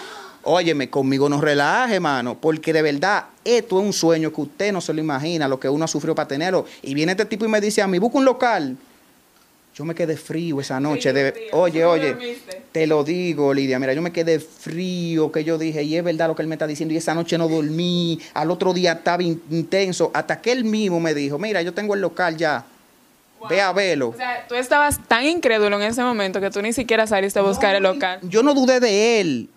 óyeme, 0.42 0.90
conmigo 0.90 1.28
no 1.28 1.40
relaje, 1.40 2.00
mano, 2.00 2.37
porque 2.40 2.73
de 2.73 2.82
verdad 2.82 3.26
esto 3.44 3.78
es 3.78 3.87
un 3.87 3.92
sueño 3.92 4.32
que 4.32 4.40
usted 4.40 4.73
no 4.73 4.80
se 4.80 4.92
lo 4.92 5.00
imagina, 5.00 5.46
lo 5.46 5.61
que 5.61 5.68
uno 5.68 5.85
ha 5.85 5.88
sufrido 5.88 6.16
para 6.16 6.26
tenerlo. 6.26 6.66
Y 6.82 6.94
viene 6.94 7.12
este 7.12 7.26
tipo 7.26 7.44
y 7.44 7.49
me 7.49 7.61
dice 7.61 7.80
a 7.80 7.87
mí, 7.87 7.99
busca 7.99 8.18
un 8.18 8.25
local. 8.25 8.76
Yo 9.80 9.87
me 9.87 9.94
quedé 9.94 10.14
frío 10.14 10.60
esa 10.60 10.78
noche. 10.78 11.10
De, 11.10 11.49
oye, 11.52 11.87
oye, 11.87 12.14
te 12.70 12.87
lo 12.87 13.02
digo, 13.02 13.54
Lidia. 13.54 13.78
Mira, 13.78 13.94
yo 13.94 14.02
me 14.02 14.12
quedé 14.12 14.38
frío, 14.38 15.32
que 15.32 15.42
yo 15.42 15.56
dije, 15.56 15.82
y 15.82 15.96
es 15.96 16.04
verdad 16.04 16.28
lo 16.28 16.37
que 16.37 16.42
él 16.42 16.49
me 16.49 16.54
está 16.54 16.66
diciendo. 16.66 16.92
Y 16.92 16.99
esa 16.99 17.14
noche 17.14 17.38
no 17.38 17.49
dormí. 17.49 18.20
Al 18.34 18.50
otro 18.50 18.75
día 18.75 18.92
estaba 18.92 19.22
intenso. 19.22 20.10
Hasta 20.12 20.38
que 20.42 20.52
él 20.52 20.64
mismo 20.64 21.00
me 21.00 21.14
dijo, 21.14 21.38
mira, 21.38 21.62
yo 21.62 21.72
tengo 21.72 21.94
el 21.94 22.02
local 22.02 22.37
ya. 22.37 22.62
Ve 23.49 23.62
a 23.62 23.72
verlo. 23.72 24.10
O 24.10 24.14
sea, 24.14 24.44
tú 24.46 24.54
estabas 24.54 25.00
tan 25.08 25.25
incrédulo 25.25 25.75
en 25.76 25.84
ese 25.84 26.02
momento 26.02 26.42
que 26.42 26.50
tú 26.50 26.60
ni 26.60 26.75
siquiera 26.75 27.06
saliste 27.06 27.38
a 27.38 27.42
buscar 27.42 27.75
el 27.75 27.82
local. 27.82 28.18
Yo 28.25 28.42
no 28.42 28.52
dudé 28.52 28.80
de 28.80 29.22
él. 29.22 29.49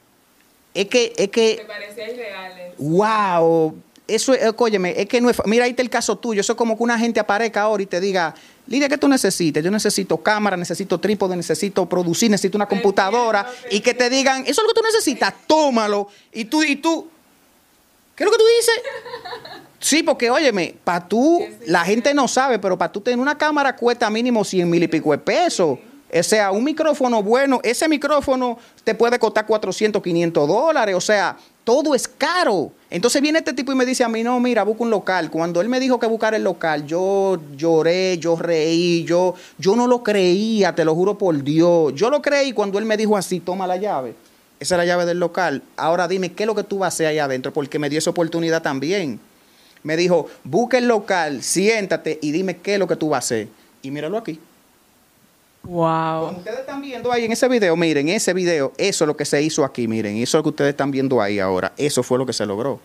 Es 0.73 0.85
que, 0.85 1.11
es 1.17 1.27
que. 1.27 1.57
Te 1.57 1.65
parecía 1.65 2.09
irreal. 2.09 2.53
Wow. 2.77 3.75
Eso 4.07 4.33
es, 4.33 4.53
óyeme, 4.57 4.93
es 4.97 5.07
que 5.07 5.19
no 5.19 5.29
es. 5.29 5.41
Mira, 5.45 5.65
ahí 5.65 5.71
está 5.71 5.81
el 5.81 5.89
caso 5.89 6.17
tuyo. 6.17 6.39
Eso 6.39 6.53
es 6.53 6.57
como 6.57 6.77
que 6.77 6.83
una 6.83 6.97
gente 6.97 7.19
aparezca 7.19 7.61
ahora 7.61 7.83
y 7.83 7.85
te 7.85 7.99
diga, 7.99 8.35
Lidia, 8.67 8.87
¿qué 8.87 8.97
tú 8.97 9.07
necesitas? 9.07 9.63
Yo 9.63 9.71
necesito 9.71 10.17
cámara, 10.17 10.55
necesito 10.55 10.99
trípode, 10.99 11.35
necesito 11.35 11.87
producir, 11.87 12.31
necesito 12.31 12.57
una 12.57 12.67
computadora. 12.67 13.45
Y 13.69 13.81
que 13.81 13.93
te 13.93 14.09
digan, 14.09 14.41
eso 14.43 14.61
es 14.61 14.67
lo 14.67 14.67
que 14.69 14.79
tú 14.79 14.85
necesitas, 14.85 15.33
tómalo. 15.45 16.07
Y 16.31 16.45
tú, 16.45 16.63
y 16.63 16.77
tú, 16.77 17.07
¿qué 18.15 18.23
es 18.23 18.25
lo 18.25 18.31
que 18.31 18.37
tú 18.37 18.45
dices? 18.57 18.81
Sí, 19.79 20.01
porque 20.01 20.29
óyeme, 20.29 20.75
para 20.81 21.05
tú, 21.05 21.45
la 21.65 21.83
gente 21.83 22.13
no 22.13 22.29
sabe, 22.29 22.57
pero 22.57 22.77
para 22.77 22.89
tú 22.89 23.01
tener 23.01 23.19
una 23.19 23.37
cámara 23.37 23.75
cuesta 23.75 24.09
mínimo 24.09 24.45
100 24.45 24.69
mil 24.69 24.81
y 24.81 24.87
pico 24.87 25.11
de 25.11 25.17
pesos. 25.17 25.77
O 26.15 26.23
sea, 26.23 26.51
un 26.51 26.63
micrófono 26.63 27.21
bueno, 27.21 27.59
ese 27.63 27.89
micrófono 27.89 28.57
te 28.85 28.95
puede 28.95 29.19
costar 29.19 29.45
400, 29.45 30.01
500 30.01 30.47
dólares. 30.47 30.95
O 30.95 31.01
sea, 31.01 31.35
todo 31.63 31.95
es 31.95 32.07
caro. 32.07 32.71
Entonces 32.89 33.21
viene 33.21 33.39
este 33.39 33.53
tipo 33.53 33.71
y 33.71 33.75
me 33.75 33.85
dice 33.85 34.03
a 34.03 34.09
mí, 34.09 34.23
no, 34.23 34.39
mira, 34.39 34.63
busca 34.63 34.83
un 34.83 34.89
local. 34.89 35.31
Cuando 35.31 35.61
él 35.61 35.69
me 35.69 35.79
dijo 35.79 35.99
que 35.99 36.07
buscar 36.07 36.33
el 36.33 36.43
local, 36.43 36.85
yo 36.85 37.39
lloré, 37.55 38.17
yo 38.17 38.35
reí, 38.35 39.03
yo, 39.03 39.33
yo 39.57 39.75
no 39.75 39.87
lo 39.87 40.03
creía, 40.03 40.75
te 40.75 40.85
lo 40.85 40.93
juro 40.93 41.17
por 41.17 41.43
Dios. 41.43 41.93
Yo 41.95 42.09
lo 42.09 42.21
creí 42.21 42.53
cuando 42.53 42.79
él 42.79 42.85
me 42.85 42.97
dijo 42.97 43.17
así, 43.17 43.39
toma 43.39 43.65
la 43.65 43.77
llave. 43.77 44.13
Esa 44.59 44.75
es 44.75 44.77
la 44.77 44.85
llave 44.85 45.05
del 45.05 45.19
local. 45.19 45.63
Ahora 45.75 46.07
dime, 46.07 46.33
¿qué 46.33 46.43
es 46.43 46.47
lo 46.47 46.55
que 46.55 46.63
tú 46.63 46.79
vas 46.79 46.87
a 46.87 46.95
hacer 46.95 47.07
ahí 47.07 47.19
adentro? 47.19 47.51
Porque 47.51 47.79
me 47.79 47.89
dio 47.89 47.99
esa 47.99 48.11
oportunidad 48.11 48.61
también. 48.61 49.19
Me 49.81 49.97
dijo, 49.97 50.29
busca 50.43 50.77
el 50.77 50.87
local, 50.87 51.43
siéntate 51.43 52.19
y 52.21 52.31
dime 52.31 52.57
qué 52.57 52.73
es 52.73 52.79
lo 52.79 52.87
que 52.87 52.95
tú 52.95 53.09
vas 53.09 53.17
a 53.17 53.25
hacer. 53.25 53.47
Y 53.81 53.91
míralo 53.91 54.17
aquí. 54.17 54.39
Wow. 55.63 56.25
Como 56.25 56.37
ustedes 56.39 56.59
están 56.59 56.81
viendo 56.81 57.11
ahí 57.11 57.25
en 57.25 57.31
ese 57.31 57.47
video, 57.47 57.75
miren, 57.75 58.09
ese 58.09 58.33
video, 58.33 58.73
eso 58.77 59.03
es 59.05 59.07
lo 59.07 59.15
que 59.15 59.25
se 59.25 59.41
hizo 59.41 59.63
aquí, 59.63 59.87
miren, 59.87 60.17
eso 60.17 60.37
es 60.37 60.39
lo 60.39 60.43
que 60.43 60.49
ustedes 60.49 60.69
están 60.71 60.91
viendo 60.91 61.21
ahí 61.21 61.39
ahora, 61.39 61.71
eso 61.77 62.03
fue 62.03 62.17
lo 62.17 62.25
que 62.25 62.33
se 62.33 62.45
logró. 62.45 62.79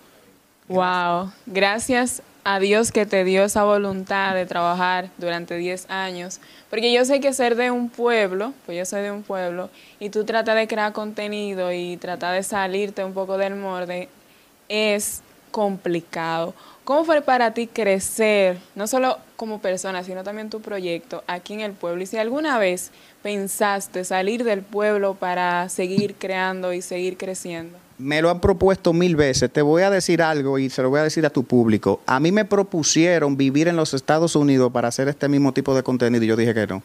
Wow. 0.68 1.32
Gracias 1.47 2.23
a 2.44 2.61
Dios 2.61 2.92
que 2.92 3.04
te 3.04 3.25
dio 3.25 3.44
esa 3.44 3.64
voluntad 3.64 4.35
de 4.35 4.47
trabajar 4.47 5.11
durante 5.18 5.56
10 5.56 5.90
años. 5.90 6.40
Porque 6.70 6.92
yo 6.92 7.04
sé 7.04 7.20
que 7.20 7.32
ser 7.32 7.56
de 7.56 7.70
un 7.70 7.90
pueblo, 7.90 8.54
pues 8.64 8.78
yo 8.78 8.85
soy 8.85 9.02
de 9.02 9.11
un 9.11 9.23
pueblo, 9.23 9.70
y 9.99 10.11
tú 10.11 10.25
tratas 10.25 10.56
de 10.56 10.68
crear 10.68 10.92
contenido 10.92 11.73
y 11.73 11.97
tratar 11.97 12.35
de 12.35 12.42
salirte 12.42 13.04
un 13.04 13.12
poco 13.12 13.38
del 13.38 13.56
molde, 13.56 14.08
es 14.68 15.20
complicado. 15.50 16.54
¿Cómo 16.88 17.04
fue 17.04 17.21
para 17.21 17.52
ti 17.52 17.66
crecer, 17.66 18.57
no 18.75 18.87
solo 18.87 19.18
como 19.37 19.61
persona, 19.61 20.02
sino 20.04 20.25
también 20.25 20.49
tu 20.49 20.62
proyecto 20.62 21.23
aquí 21.26 21.52
en 21.52 21.61
el 21.61 21.73
pueblo? 21.73 22.02
Y 22.02 22.07
si 22.07 22.16
alguna 22.16 22.59
vez 22.59 22.92
pensaste 23.23 24.04
salir 24.04 24.42
del 24.42 24.62
pueblo 24.62 25.12
para 25.12 25.68
seguir 25.68 26.14
creando 26.14 26.73
y 26.73 26.80
seguir 26.80 27.18
creciendo 27.18 27.76
me 27.99 28.23
lo 28.23 28.30
han 28.30 28.40
propuesto 28.40 28.95
mil 28.95 29.16
veces. 29.16 29.52
Te 29.52 29.61
voy 29.61 29.83
a 29.83 29.90
decir 29.90 30.23
algo 30.23 30.59
y 30.59 30.71
se 30.71 30.80
lo 30.80 30.88
voy 30.88 31.00
a 31.00 31.02
decir 31.02 31.26
a 31.26 31.30
tu 31.30 31.45
público. 31.45 32.00
A 32.07 32.21
mí 32.21 32.33
me 32.33 32.47
propusieron 32.47 33.37
vivir 33.37 33.68
en 33.68 33.76
los 33.76 33.92
Estados 33.92 34.35
Unidos 34.35 34.73
para 34.73 34.88
hacer 34.88 35.09
este 35.09 35.28
mismo 35.28 35.52
tipo 35.52 35.75
de 35.75 35.83
contenido 35.83 36.25
y 36.25 36.28
yo 36.28 36.37
dije 36.37 36.54
que 36.54 36.66
no. 36.68 36.83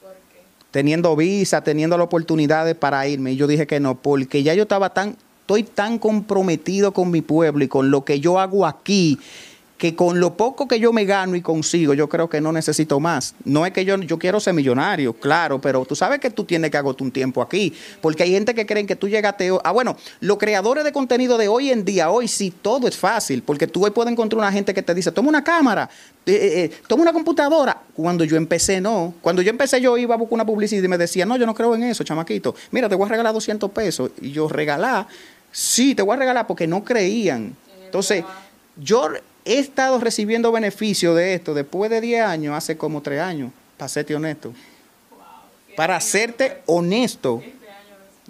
¿Por 0.00 0.12
qué? 0.12 0.42
Teniendo 0.70 1.16
visa, 1.16 1.64
teniendo 1.64 1.96
las 1.96 2.04
oportunidades 2.04 2.76
para 2.76 3.08
irme, 3.08 3.32
y 3.32 3.36
yo 3.36 3.48
dije 3.48 3.66
que 3.66 3.80
no, 3.80 3.96
porque 3.96 4.44
ya 4.44 4.54
yo 4.54 4.62
estaba 4.64 4.90
tan, 4.90 5.16
estoy 5.44 5.62
tan 5.62 5.98
comprometido 5.98 6.92
con 6.94 7.10
mi 7.10 7.20
pueblo 7.20 7.62
y 7.64 7.68
con 7.68 7.90
lo 7.90 8.02
que 8.02 8.18
yo 8.18 8.40
hago 8.40 8.64
aquí 8.64 9.18
que 9.76 9.94
con 9.94 10.20
lo 10.20 10.36
poco 10.36 10.68
que 10.68 10.78
yo 10.78 10.92
me 10.92 11.04
gano 11.04 11.34
y 11.36 11.42
consigo, 11.42 11.94
yo 11.94 12.08
creo 12.08 12.30
que 12.30 12.40
no 12.40 12.52
necesito 12.52 13.00
más. 13.00 13.34
No 13.44 13.66
es 13.66 13.72
que 13.72 13.84
yo, 13.84 13.96
yo 13.98 14.18
quiero 14.18 14.38
ser 14.40 14.54
millonario, 14.54 15.12
claro, 15.12 15.60
pero 15.60 15.84
tú 15.84 15.96
sabes 15.96 16.20
que 16.20 16.30
tú 16.30 16.44
tienes 16.44 16.70
que 16.70 16.78
agotar 16.78 17.02
un 17.02 17.10
tiempo 17.10 17.42
aquí, 17.42 17.74
porque 18.00 18.22
hay 18.22 18.30
gente 18.30 18.54
que 18.54 18.64
creen 18.64 18.86
que 18.86 18.96
tú 18.96 19.08
llegaste... 19.08 19.50
Ah, 19.64 19.72
bueno, 19.72 19.96
los 20.20 20.38
creadores 20.38 20.84
de 20.84 20.92
contenido 20.92 21.36
de 21.36 21.48
hoy 21.48 21.70
en 21.70 21.84
día, 21.84 22.10
hoy 22.10 22.28
sí 22.28 22.50
todo 22.50 22.86
es 22.86 22.96
fácil, 22.96 23.42
porque 23.42 23.66
tú 23.66 23.84
hoy 23.84 23.90
puedes 23.90 24.12
encontrar 24.12 24.38
una 24.38 24.52
gente 24.52 24.72
que 24.72 24.82
te 24.82 24.94
dice, 24.94 25.10
toma 25.10 25.28
una 25.28 25.42
cámara, 25.42 25.90
eh, 26.24 26.32
eh, 26.32 26.64
eh, 26.64 26.70
toma 26.86 27.02
una 27.02 27.12
computadora. 27.12 27.82
Cuando 27.94 28.24
yo 28.24 28.36
empecé, 28.36 28.80
no. 28.80 29.14
Cuando 29.20 29.42
yo 29.42 29.50
empecé, 29.50 29.80
yo 29.80 29.98
iba 29.98 30.14
a 30.14 30.18
buscar 30.18 30.34
una 30.34 30.46
publicidad 30.46 30.82
y 30.82 30.88
me 30.88 30.98
decía, 30.98 31.26
no, 31.26 31.36
yo 31.36 31.46
no 31.46 31.54
creo 31.54 31.74
en 31.74 31.82
eso, 31.82 32.04
chamaquito. 32.04 32.54
Mira, 32.70 32.88
te 32.88 32.94
voy 32.94 33.06
a 33.06 33.10
regalar 33.10 33.34
200 33.34 33.70
pesos. 33.70 34.12
Y 34.20 34.30
yo 34.30 34.48
regalar, 34.48 35.06
sí, 35.54 35.94
te 35.94 36.02
voy 36.02 36.14
a 36.14 36.18
regalar 36.18 36.46
porque 36.46 36.66
no 36.66 36.84
creían. 36.84 37.56
Entonces, 37.84 38.24
yo 38.76 39.08
he 39.44 39.58
estado 39.58 39.98
recibiendo 39.98 40.50
beneficio 40.50 41.14
de 41.14 41.34
esto 41.34 41.54
después 41.54 41.90
de 41.90 42.00
10 42.00 42.22
años, 42.24 42.54
hace 42.56 42.76
como 42.76 43.00
3 43.00 43.20
años, 43.20 43.52
para 43.78 43.88
serte 43.88 44.14
honesto. 44.16 44.52
Para 45.76 46.00
serte 46.00 46.58
honesto. 46.66 47.42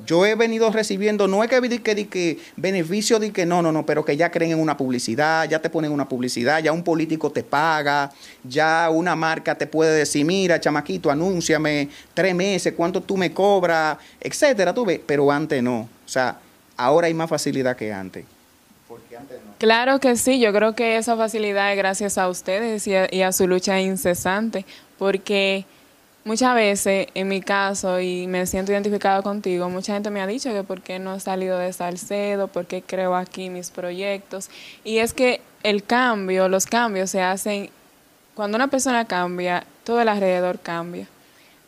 Yo 0.04 0.26
he 0.26 0.35
venido 0.35 0.71
recibiendo, 0.71 1.28
no 1.28 1.45
es 1.45 1.49
que, 1.49 1.81
que, 1.81 2.09
que 2.09 2.38
beneficio 2.57 3.21
de 3.21 3.33
que 3.33 3.47
no, 3.47 3.62
no, 3.62 3.71
no, 3.71 3.87
pero 3.87 4.04
que 4.04 4.16
ya 4.16 4.28
creen 4.28 4.52
en 4.52 4.59
una 4.59 4.76
publicidad, 4.76 5.49
ya 5.49 5.61
te 5.61 5.71
ponen 5.71 5.93
una 5.93 6.09
publicidad, 6.09 6.61
ya 6.61 6.73
un 6.73 6.83
político 6.83 7.31
te 7.31 7.45
paga, 7.45 8.12
ya 8.43 8.90
una 8.90 9.14
marca 9.14 9.54
te 9.54 9.69
puede 9.69 9.97
decir, 9.97 10.26
mira, 10.26 10.61
chamaquito, 10.61 11.12
anúnciame 11.12 11.88
tres 12.12 12.35
meses, 12.35 12.75
cuánto 12.76 13.00
tú 13.00 13.16
me 13.16 13.33
cobras, 13.33 13.97
etcétera, 14.21 14.75
tú 14.75 14.85
ves, 14.85 15.00
pero 15.07 15.31
antes 15.31 15.62
no. 15.62 15.83
O 15.83 16.09
sea, 16.09 16.40
ahora 16.76 17.07
hay 17.07 17.14
más 17.14 17.31
facilidad 17.31 17.76
que 17.76 17.93
antes. 17.93 18.25
Claro 19.59 19.99
que 19.99 20.16
sí, 20.16 20.40
yo 20.40 20.52
creo 20.52 20.75
que 20.75 20.97
esa 20.97 21.16
facilidad 21.16 21.73
es 21.73 21.78
gracias 21.78 22.19
a 22.19 22.28
ustedes 22.28 22.87
y 22.87 23.23
a, 23.23 23.33
su 23.33 23.47
lucha 23.47 23.81
incesante, 23.81 24.66
porque 24.99 25.64
muchas 26.25 26.54
veces, 26.54 27.07
en 27.14 27.28
mi 27.28 27.40
caso, 27.40 28.00
y 28.00 28.26
me 28.26 28.47
siento 28.47 28.73
identificado 28.73 29.23
contigo, 29.23 29.71
mucha 29.71 29.95
gente 29.95 30.11
me 30.11 30.21
ha 30.21 30.26
dicho 30.26 30.52
que 30.52 30.62
por 30.64 30.83
qué 30.83 30.99
no 30.99 31.14
he 31.14 31.21
salido 31.21 31.59
de 31.59 31.73
Salcedo, 31.73 32.49
por 32.49 32.66
qué 32.66 32.83
creo 32.83 33.14
aquí 33.16 33.49
mis 33.49 33.71
proyectos, 33.71 34.50
y 34.85 34.99
es 34.99 35.14
que 35.14 35.40
el 35.62 35.83
cambio, 35.85 36.49
los 36.49 36.66
cambios 36.66 37.11
se 37.11 37.23
hacen, 37.23 37.71
cuando 38.35 38.57
una 38.57 38.69
persona 38.69 39.07
cambia, 39.07 39.64
todo 39.85 40.00
el 40.00 40.09
alrededor 40.09 40.59
cambia. 40.61 41.09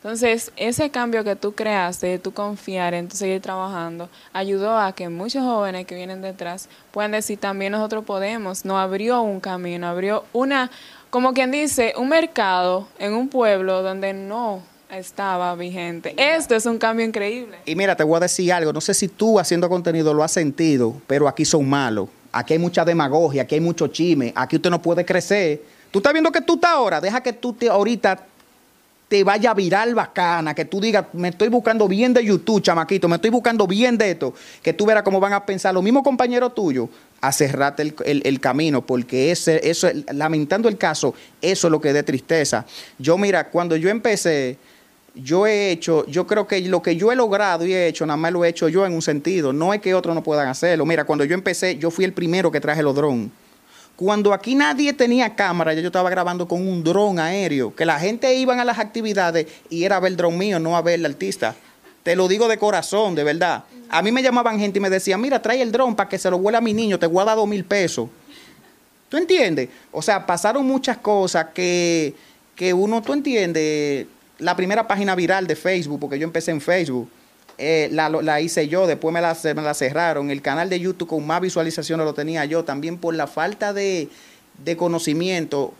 Entonces, 0.06 0.52
ese 0.54 0.88
cambio 0.90 1.24
que 1.24 1.34
tú 1.34 1.52
creaste, 1.56 2.06
de 2.06 2.18
tú 2.20 2.32
confiar 2.32 2.94
en 2.94 3.08
tu 3.08 3.16
seguir 3.16 3.42
trabajando, 3.42 4.08
ayudó 4.32 4.78
a 4.78 4.92
que 4.92 5.08
muchos 5.08 5.42
jóvenes 5.42 5.84
que 5.84 5.96
vienen 5.96 6.22
detrás 6.22 6.68
puedan 6.92 7.10
decir 7.10 7.40
también 7.40 7.72
nosotros 7.72 8.04
podemos, 8.04 8.64
nos 8.64 8.76
abrió 8.76 9.20
un 9.22 9.40
camino, 9.40 9.88
abrió 9.88 10.24
una, 10.32 10.70
como 11.10 11.34
quien 11.34 11.50
dice, 11.50 11.92
un 11.96 12.08
mercado 12.08 12.86
en 13.00 13.14
un 13.14 13.28
pueblo 13.28 13.82
donde 13.82 14.12
no 14.12 14.62
estaba 14.92 15.52
vigente. 15.56 16.14
Esto 16.16 16.54
es 16.54 16.66
un 16.66 16.78
cambio 16.78 17.04
increíble. 17.04 17.58
Y 17.64 17.74
mira, 17.74 17.96
te 17.96 18.04
voy 18.04 18.18
a 18.18 18.20
decir 18.20 18.52
algo, 18.52 18.72
no 18.72 18.80
sé 18.80 18.94
si 18.94 19.08
tú 19.08 19.40
haciendo 19.40 19.68
contenido 19.68 20.14
lo 20.14 20.22
has 20.22 20.30
sentido, 20.30 20.94
pero 21.08 21.26
aquí 21.26 21.44
son 21.44 21.68
malos. 21.68 22.08
Aquí 22.30 22.52
hay 22.52 22.60
mucha 22.60 22.84
demagogia, 22.84 23.42
aquí 23.42 23.56
hay 23.56 23.60
mucho 23.60 23.88
chisme, 23.88 24.32
aquí 24.36 24.54
usted 24.54 24.70
no 24.70 24.80
puede 24.80 25.04
crecer. 25.04 25.62
Tú 25.90 25.98
estás 25.98 26.12
viendo 26.12 26.30
que 26.30 26.42
tú 26.42 26.54
estás 26.54 26.70
ahora, 26.70 27.00
deja 27.00 27.20
que 27.20 27.32
tú 27.32 27.52
te 27.52 27.68
ahorita 27.68 28.24
te 29.08 29.22
vaya 29.22 29.54
viral 29.54 29.94
bacana, 29.94 30.54
que 30.54 30.64
tú 30.64 30.80
digas, 30.80 31.06
me 31.12 31.28
estoy 31.28 31.48
buscando 31.48 31.86
bien 31.86 32.12
de 32.12 32.24
YouTube, 32.24 32.60
chamaquito, 32.60 33.08
me 33.08 33.16
estoy 33.16 33.30
buscando 33.30 33.66
bien 33.66 33.96
de 33.96 34.10
esto, 34.10 34.34
que 34.62 34.72
tú 34.72 34.84
verás 34.84 35.04
cómo 35.04 35.20
van 35.20 35.32
a 35.32 35.46
pensar 35.46 35.72
los 35.72 35.82
mismos 35.82 36.02
compañeros 36.02 36.54
tuyos 36.54 36.88
a 37.20 37.30
cerrarte 37.30 37.94
el, 38.04 38.40
camino, 38.40 38.84
porque 38.84 39.30
ese, 39.30 39.68
eso, 39.68 39.88
lamentando 40.12 40.68
el 40.68 40.76
caso, 40.76 41.14
eso 41.40 41.66
es 41.68 41.70
lo 41.70 41.80
que 41.80 41.92
de 41.92 42.02
tristeza. 42.02 42.66
Yo, 42.98 43.16
mira, 43.16 43.48
cuando 43.48 43.76
yo 43.76 43.88
empecé, 43.90 44.58
yo 45.14 45.46
he 45.46 45.70
hecho, 45.70 46.04
yo 46.06 46.26
creo 46.26 46.46
que 46.46 46.60
lo 46.62 46.82
que 46.82 46.96
yo 46.96 47.12
he 47.12 47.16
logrado 47.16 47.64
y 47.64 47.72
he 47.72 47.86
hecho, 47.86 48.06
nada 48.06 48.16
más 48.16 48.32
lo 48.32 48.44
he 48.44 48.48
hecho 48.48 48.68
yo 48.68 48.84
en 48.84 48.92
un 48.92 49.02
sentido, 49.02 49.52
no 49.52 49.72
es 49.72 49.80
que 49.80 49.94
otros 49.94 50.14
no 50.14 50.22
puedan 50.22 50.48
hacerlo. 50.48 50.84
Mira, 50.84 51.04
cuando 51.04 51.24
yo 51.24 51.34
empecé, 51.34 51.78
yo 51.78 51.90
fui 51.90 52.04
el 52.04 52.12
primero 52.12 52.50
que 52.50 52.60
traje 52.60 52.82
los 52.82 52.94
drones. 52.94 53.30
Cuando 53.96 54.34
aquí 54.34 54.54
nadie 54.54 54.92
tenía 54.92 55.34
cámara, 55.34 55.72
yo 55.72 55.86
estaba 55.86 56.10
grabando 56.10 56.46
con 56.46 56.66
un 56.66 56.84
dron 56.84 57.18
aéreo, 57.18 57.74
que 57.74 57.86
la 57.86 57.98
gente 57.98 58.34
iba 58.34 58.60
a 58.60 58.64
las 58.64 58.78
actividades 58.78 59.46
y 59.70 59.84
era 59.84 59.96
a 59.96 60.00
ver 60.00 60.12
el 60.12 60.16
dron 60.18 60.36
mío, 60.36 60.58
no 60.58 60.76
a 60.76 60.82
ver 60.82 60.96
el 60.96 61.06
artista. 61.06 61.54
Te 62.02 62.14
lo 62.14 62.28
digo 62.28 62.46
de 62.46 62.58
corazón, 62.58 63.14
de 63.14 63.24
verdad. 63.24 63.64
A 63.88 64.02
mí 64.02 64.12
me 64.12 64.22
llamaban 64.22 64.58
gente 64.58 64.78
y 64.78 64.82
me 64.82 64.90
decían, 64.90 65.20
mira, 65.20 65.40
trae 65.40 65.62
el 65.62 65.72
dron 65.72 65.96
para 65.96 66.10
que 66.10 66.18
se 66.18 66.30
lo 66.30 66.38
vuela 66.38 66.58
a 66.58 66.60
mi 66.60 66.74
niño, 66.74 66.98
te 66.98 67.06
voy 67.06 67.22
a 67.22 67.24
dar 67.24 67.36
dos 67.36 67.48
mil 67.48 67.64
pesos. 67.64 68.08
¿Tú 69.08 69.16
entiendes? 69.16 69.70
O 69.92 70.02
sea, 70.02 70.26
pasaron 70.26 70.66
muchas 70.66 70.98
cosas 70.98 71.46
que, 71.54 72.14
que 72.54 72.74
uno, 72.74 73.00
tú 73.00 73.14
entiendes, 73.14 74.06
la 74.38 74.54
primera 74.54 74.86
página 74.86 75.14
viral 75.14 75.46
de 75.46 75.56
Facebook, 75.56 76.00
porque 76.00 76.18
yo 76.18 76.24
empecé 76.24 76.50
en 76.50 76.60
Facebook, 76.60 77.08
eh, 77.58 77.88
la, 77.92 78.40
hice 78.40 78.68
yo, 78.68 78.86
después 78.86 79.12
me 79.12 79.20
la, 79.20 79.36
la 79.42 79.74
cerraron. 79.74 80.30
El 80.30 80.42
canal 80.42 80.68
de 80.68 80.78
YouTube 80.78 81.08
con 81.08 81.26
más 81.26 81.40
visualizaciones 81.40 82.04
lo 82.04 82.14
tenía 82.14 82.44
yo. 82.44 82.64
También 82.64 82.98
por 82.98 83.14
la 83.14 83.26
falta 83.26 83.72
de, 83.72 84.08
conocimiento 84.76 85.72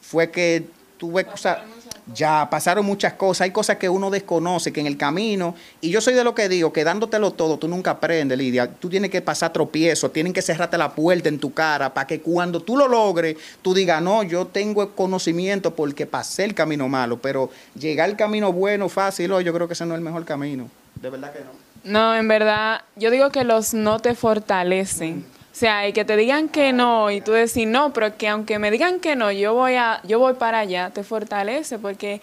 fue 0.00 0.30
que 0.30 0.64
tuve, 0.98 1.26
sea, 1.36 1.64
ya 2.12 2.48
pasaron 2.50 2.84
muchas 2.84 3.14
cosas. 3.14 3.42
Hay 3.42 3.50
cosas 3.52 3.78
que 3.78 3.88
uno 3.88 4.10
desconoce, 4.10 4.70
que 4.70 4.80
en 4.80 4.86
el 4.86 4.98
camino, 4.98 5.54
y 5.80 5.88
yo 5.88 6.02
soy 6.02 6.12
de 6.12 6.24
lo 6.24 6.34
que 6.34 6.50
digo, 6.50 6.74
que 6.74 6.84
dándotelo 6.84 7.30
todo, 7.30 7.56
tú 7.56 7.68
nunca 7.68 7.92
aprendes, 7.92 8.36
Lidia. 8.36 8.70
Tú 8.70 8.90
tienes 8.90 9.10
que 9.10 9.22
pasar 9.22 9.50
tropiezos, 9.50 10.12
tienen 10.12 10.34
que 10.34 10.42
cerrarte 10.42 10.76
la 10.76 10.94
puerta 10.94 11.30
en 11.30 11.38
tu 11.38 11.54
cara 11.54 11.94
para 11.94 12.06
que 12.06 12.20
cuando 12.20 12.60
tú 12.60 12.76
lo 12.76 12.86
logres, 12.86 13.36
tú 13.62 13.72
digas, 13.72 14.02
no, 14.02 14.22
yo 14.22 14.46
tengo 14.46 14.90
conocimiento 14.90 15.74
porque 15.74 16.04
pasé 16.04 16.44
el 16.44 16.54
camino 16.54 16.86
malo, 16.86 17.18
pero 17.18 17.48
llegar 17.78 18.10
al 18.10 18.16
camino 18.16 18.52
bueno, 18.52 18.90
fácil, 18.90 19.32
oh, 19.32 19.40
yo 19.40 19.54
creo 19.54 19.66
que 19.66 19.72
ese 19.72 19.86
no 19.86 19.94
es 19.94 19.98
el 19.98 20.04
mejor 20.04 20.26
camino. 20.26 20.68
De 21.04 21.10
verdad 21.10 21.34
que 21.34 21.40
no. 21.40 21.50
No, 21.84 22.16
en 22.16 22.26
verdad, 22.28 22.80
yo 22.96 23.10
digo 23.10 23.28
que 23.28 23.44
los 23.44 23.74
no 23.74 23.98
te 23.98 24.14
fortalecen. 24.14 25.26
O 25.52 25.54
sea, 25.54 25.86
y 25.86 25.92
que 25.92 26.06
te 26.06 26.16
digan 26.16 26.48
que 26.48 26.72
no 26.72 27.10
y 27.10 27.20
tú 27.20 27.32
decís 27.32 27.66
no, 27.66 27.92
pero 27.92 28.16
que 28.16 28.26
aunque 28.26 28.58
me 28.58 28.70
digan 28.70 29.00
que 29.00 29.14
no, 29.14 29.30
yo 29.30 29.52
voy 29.52 29.74
a 29.74 30.00
yo 30.04 30.18
voy 30.18 30.32
para 30.32 30.60
allá, 30.60 30.88
te 30.94 31.04
fortalece 31.04 31.78
porque 31.78 32.22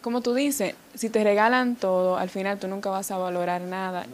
como 0.00 0.20
tú 0.20 0.32
dices, 0.32 0.76
si 0.94 1.10
te 1.10 1.24
regalan 1.24 1.74
todo, 1.74 2.18
al 2.18 2.28
final 2.28 2.60
tú 2.60 2.68
nunca 2.68 2.88
vas 2.88 3.10
a 3.10 3.18
valorar 3.18 3.62
nada. 3.62 4.06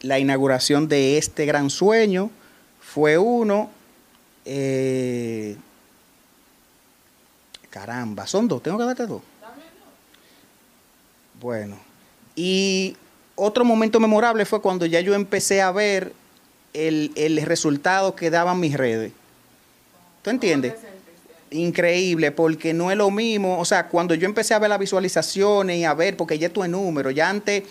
La 0.00 0.18
inauguración 0.18 0.88
de 0.88 1.18
este 1.18 1.44
gran 1.44 1.68
sueño 1.68 2.30
fue 2.80 3.18
uno. 3.18 3.68
Eh, 4.46 5.56
caramba, 7.68 8.26
son 8.26 8.48
dos, 8.48 8.62
tengo 8.62 8.78
que 8.78 8.84
darte 8.84 9.06
dos. 9.06 9.20
Bueno, 11.38 11.76
y 12.34 12.96
otro 13.34 13.62
momento 13.62 14.00
memorable 14.00 14.46
fue 14.46 14.62
cuando 14.62 14.86
ya 14.86 15.00
yo 15.00 15.14
empecé 15.14 15.60
a 15.60 15.70
ver 15.70 16.14
el, 16.72 17.12
el 17.14 17.42
resultado 17.42 18.16
que 18.16 18.30
daban 18.30 18.58
mis 18.58 18.74
redes. 18.74 19.12
¿Tú 20.22 20.30
entiendes? 20.30 20.76
Increíble, 21.50 22.32
porque 22.32 22.72
no 22.72 22.90
es 22.90 22.96
lo 22.96 23.10
mismo, 23.10 23.60
o 23.60 23.64
sea, 23.66 23.86
cuando 23.88 24.14
yo 24.14 24.26
empecé 24.26 24.54
a 24.54 24.58
ver 24.58 24.70
las 24.70 24.78
visualizaciones 24.78 25.76
y 25.76 25.84
a 25.84 25.92
ver, 25.92 26.16
porque 26.16 26.38
ya 26.38 26.48
tu 26.48 26.66
número, 26.66 27.10
ya 27.10 27.28
antes 27.28 27.64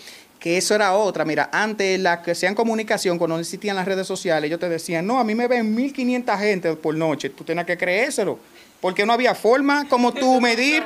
que 0.44 0.58
eso 0.58 0.74
era 0.74 0.92
otra. 0.92 1.24
Mira, 1.24 1.48
antes 1.50 1.98
la 1.98 2.20
que 2.20 2.34
sean 2.34 2.54
comunicación, 2.54 3.16
cuando 3.16 3.36
no 3.36 3.40
existían 3.40 3.76
las 3.76 3.86
redes 3.86 4.06
sociales, 4.06 4.46
ellos 4.46 4.60
te 4.60 4.68
decían, 4.68 5.06
no, 5.06 5.18
a 5.18 5.24
mí 5.24 5.34
me 5.34 5.48
ven 5.48 5.74
1500 5.74 6.38
gente 6.38 6.76
por 6.76 6.94
noche, 6.94 7.30
tú 7.30 7.44
tienes 7.44 7.64
que 7.64 7.78
creérselo, 7.78 8.38
porque 8.78 9.06
no 9.06 9.14
había 9.14 9.34
forma 9.34 9.88
como 9.88 10.12
tú 10.12 10.38
medir. 10.42 10.82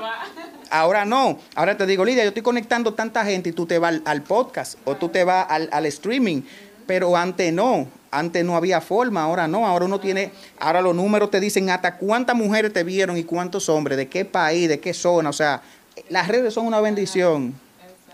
Ahora 0.71 1.05
no, 1.05 1.41
ahora 1.57 1.77
te 1.77 1.87
digo, 1.87 2.05
Lidia, 2.05 2.23
yo 2.23 2.29
estoy 2.29 2.45
conectando 2.45 2.95
tanta 2.95 3.25
gente 3.25 3.49
y 3.49 3.53
tú 3.53 3.67
te 3.67 3.81
vas 3.81 4.01
al, 4.05 4.23
podcast 4.23 4.79
o 4.85 4.95
tú 4.95 5.09
te 5.09 5.25
vas 5.25 5.47
al, 5.49 5.69
al 5.73 5.87
streaming, 5.87 6.43
pero 6.87 7.17
antes 7.17 7.53
no, 7.53 7.89
antes 8.13 8.45
no 8.45 8.55
había 8.55 8.81
forma, 8.81 9.23
ahora 9.23 9.49
no, 9.49 9.67
ahora 9.67 9.87
uno 9.87 9.99
tiene, 9.99 10.31
ahora 10.61 10.83
los 10.83 10.95
números 10.95 11.33
te 11.33 11.41
dicen 11.41 11.69
hasta 11.71 11.97
cuántas 11.97 12.37
mujeres 12.37 12.73
te 12.73 12.85
vieron 12.85 13.17
y 13.17 13.25
cuántos 13.25 13.69
hombres, 13.69 13.99
de 13.99 14.07
qué 14.07 14.25
país, 14.25 14.69
de 14.69 14.79
qué 14.79 14.95
zona, 14.95 15.31
o 15.31 15.33
sea, 15.33 15.63
las 16.11 16.29
redes 16.29 16.55
son 16.55 16.65
una 16.65 16.81
bendición, 16.81 17.55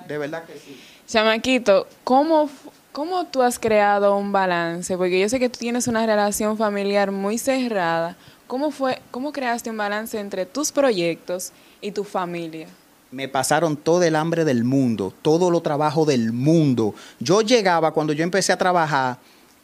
de 0.08 0.16
verdad 0.16 0.44
que 0.44 0.54
sí. 0.54 0.80
Chamaquito, 1.06 1.86
¿cómo, 2.02 2.48
¿cómo 2.92 3.26
tú 3.26 3.42
has 3.42 3.58
creado 3.58 4.16
un 4.16 4.32
balance? 4.32 4.96
Porque 4.96 5.20
yo 5.20 5.28
sé 5.28 5.38
que 5.38 5.48
tú 5.48 5.58
tienes 5.58 5.86
una 5.86 6.06
relación 6.06 6.56
familiar 6.56 7.10
muy 7.10 7.38
cerrada. 7.38 8.16
¿Cómo 8.46 8.70
fue, 8.70 9.00
cómo 9.10 9.32
creaste 9.32 9.70
un 9.70 9.76
balance 9.76 10.18
entre 10.18 10.46
tus 10.46 10.72
proyectos 10.72 11.52
y 11.80 11.92
tu 11.92 12.04
familia? 12.04 12.68
me 13.14 13.28
pasaron 13.28 13.76
todo 13.76 14.02
el 14.02 14.16
hambre 14.16 14.44
del 14.44 14.64
mundo, 14.64 15.14
todo 15.22 15.48
lo 15.48 15.60
trabajo 15.60 16.04
del 16.04 16.32
mundo. 16.32 16.96
Yo 17.20 17.42
llegaba 17.42 17.92
cuando 17.92 18.12
yo 18.12 18.24
empecé 18.24 18.52
a 18.52 18.58
trabajar 18.58 19.18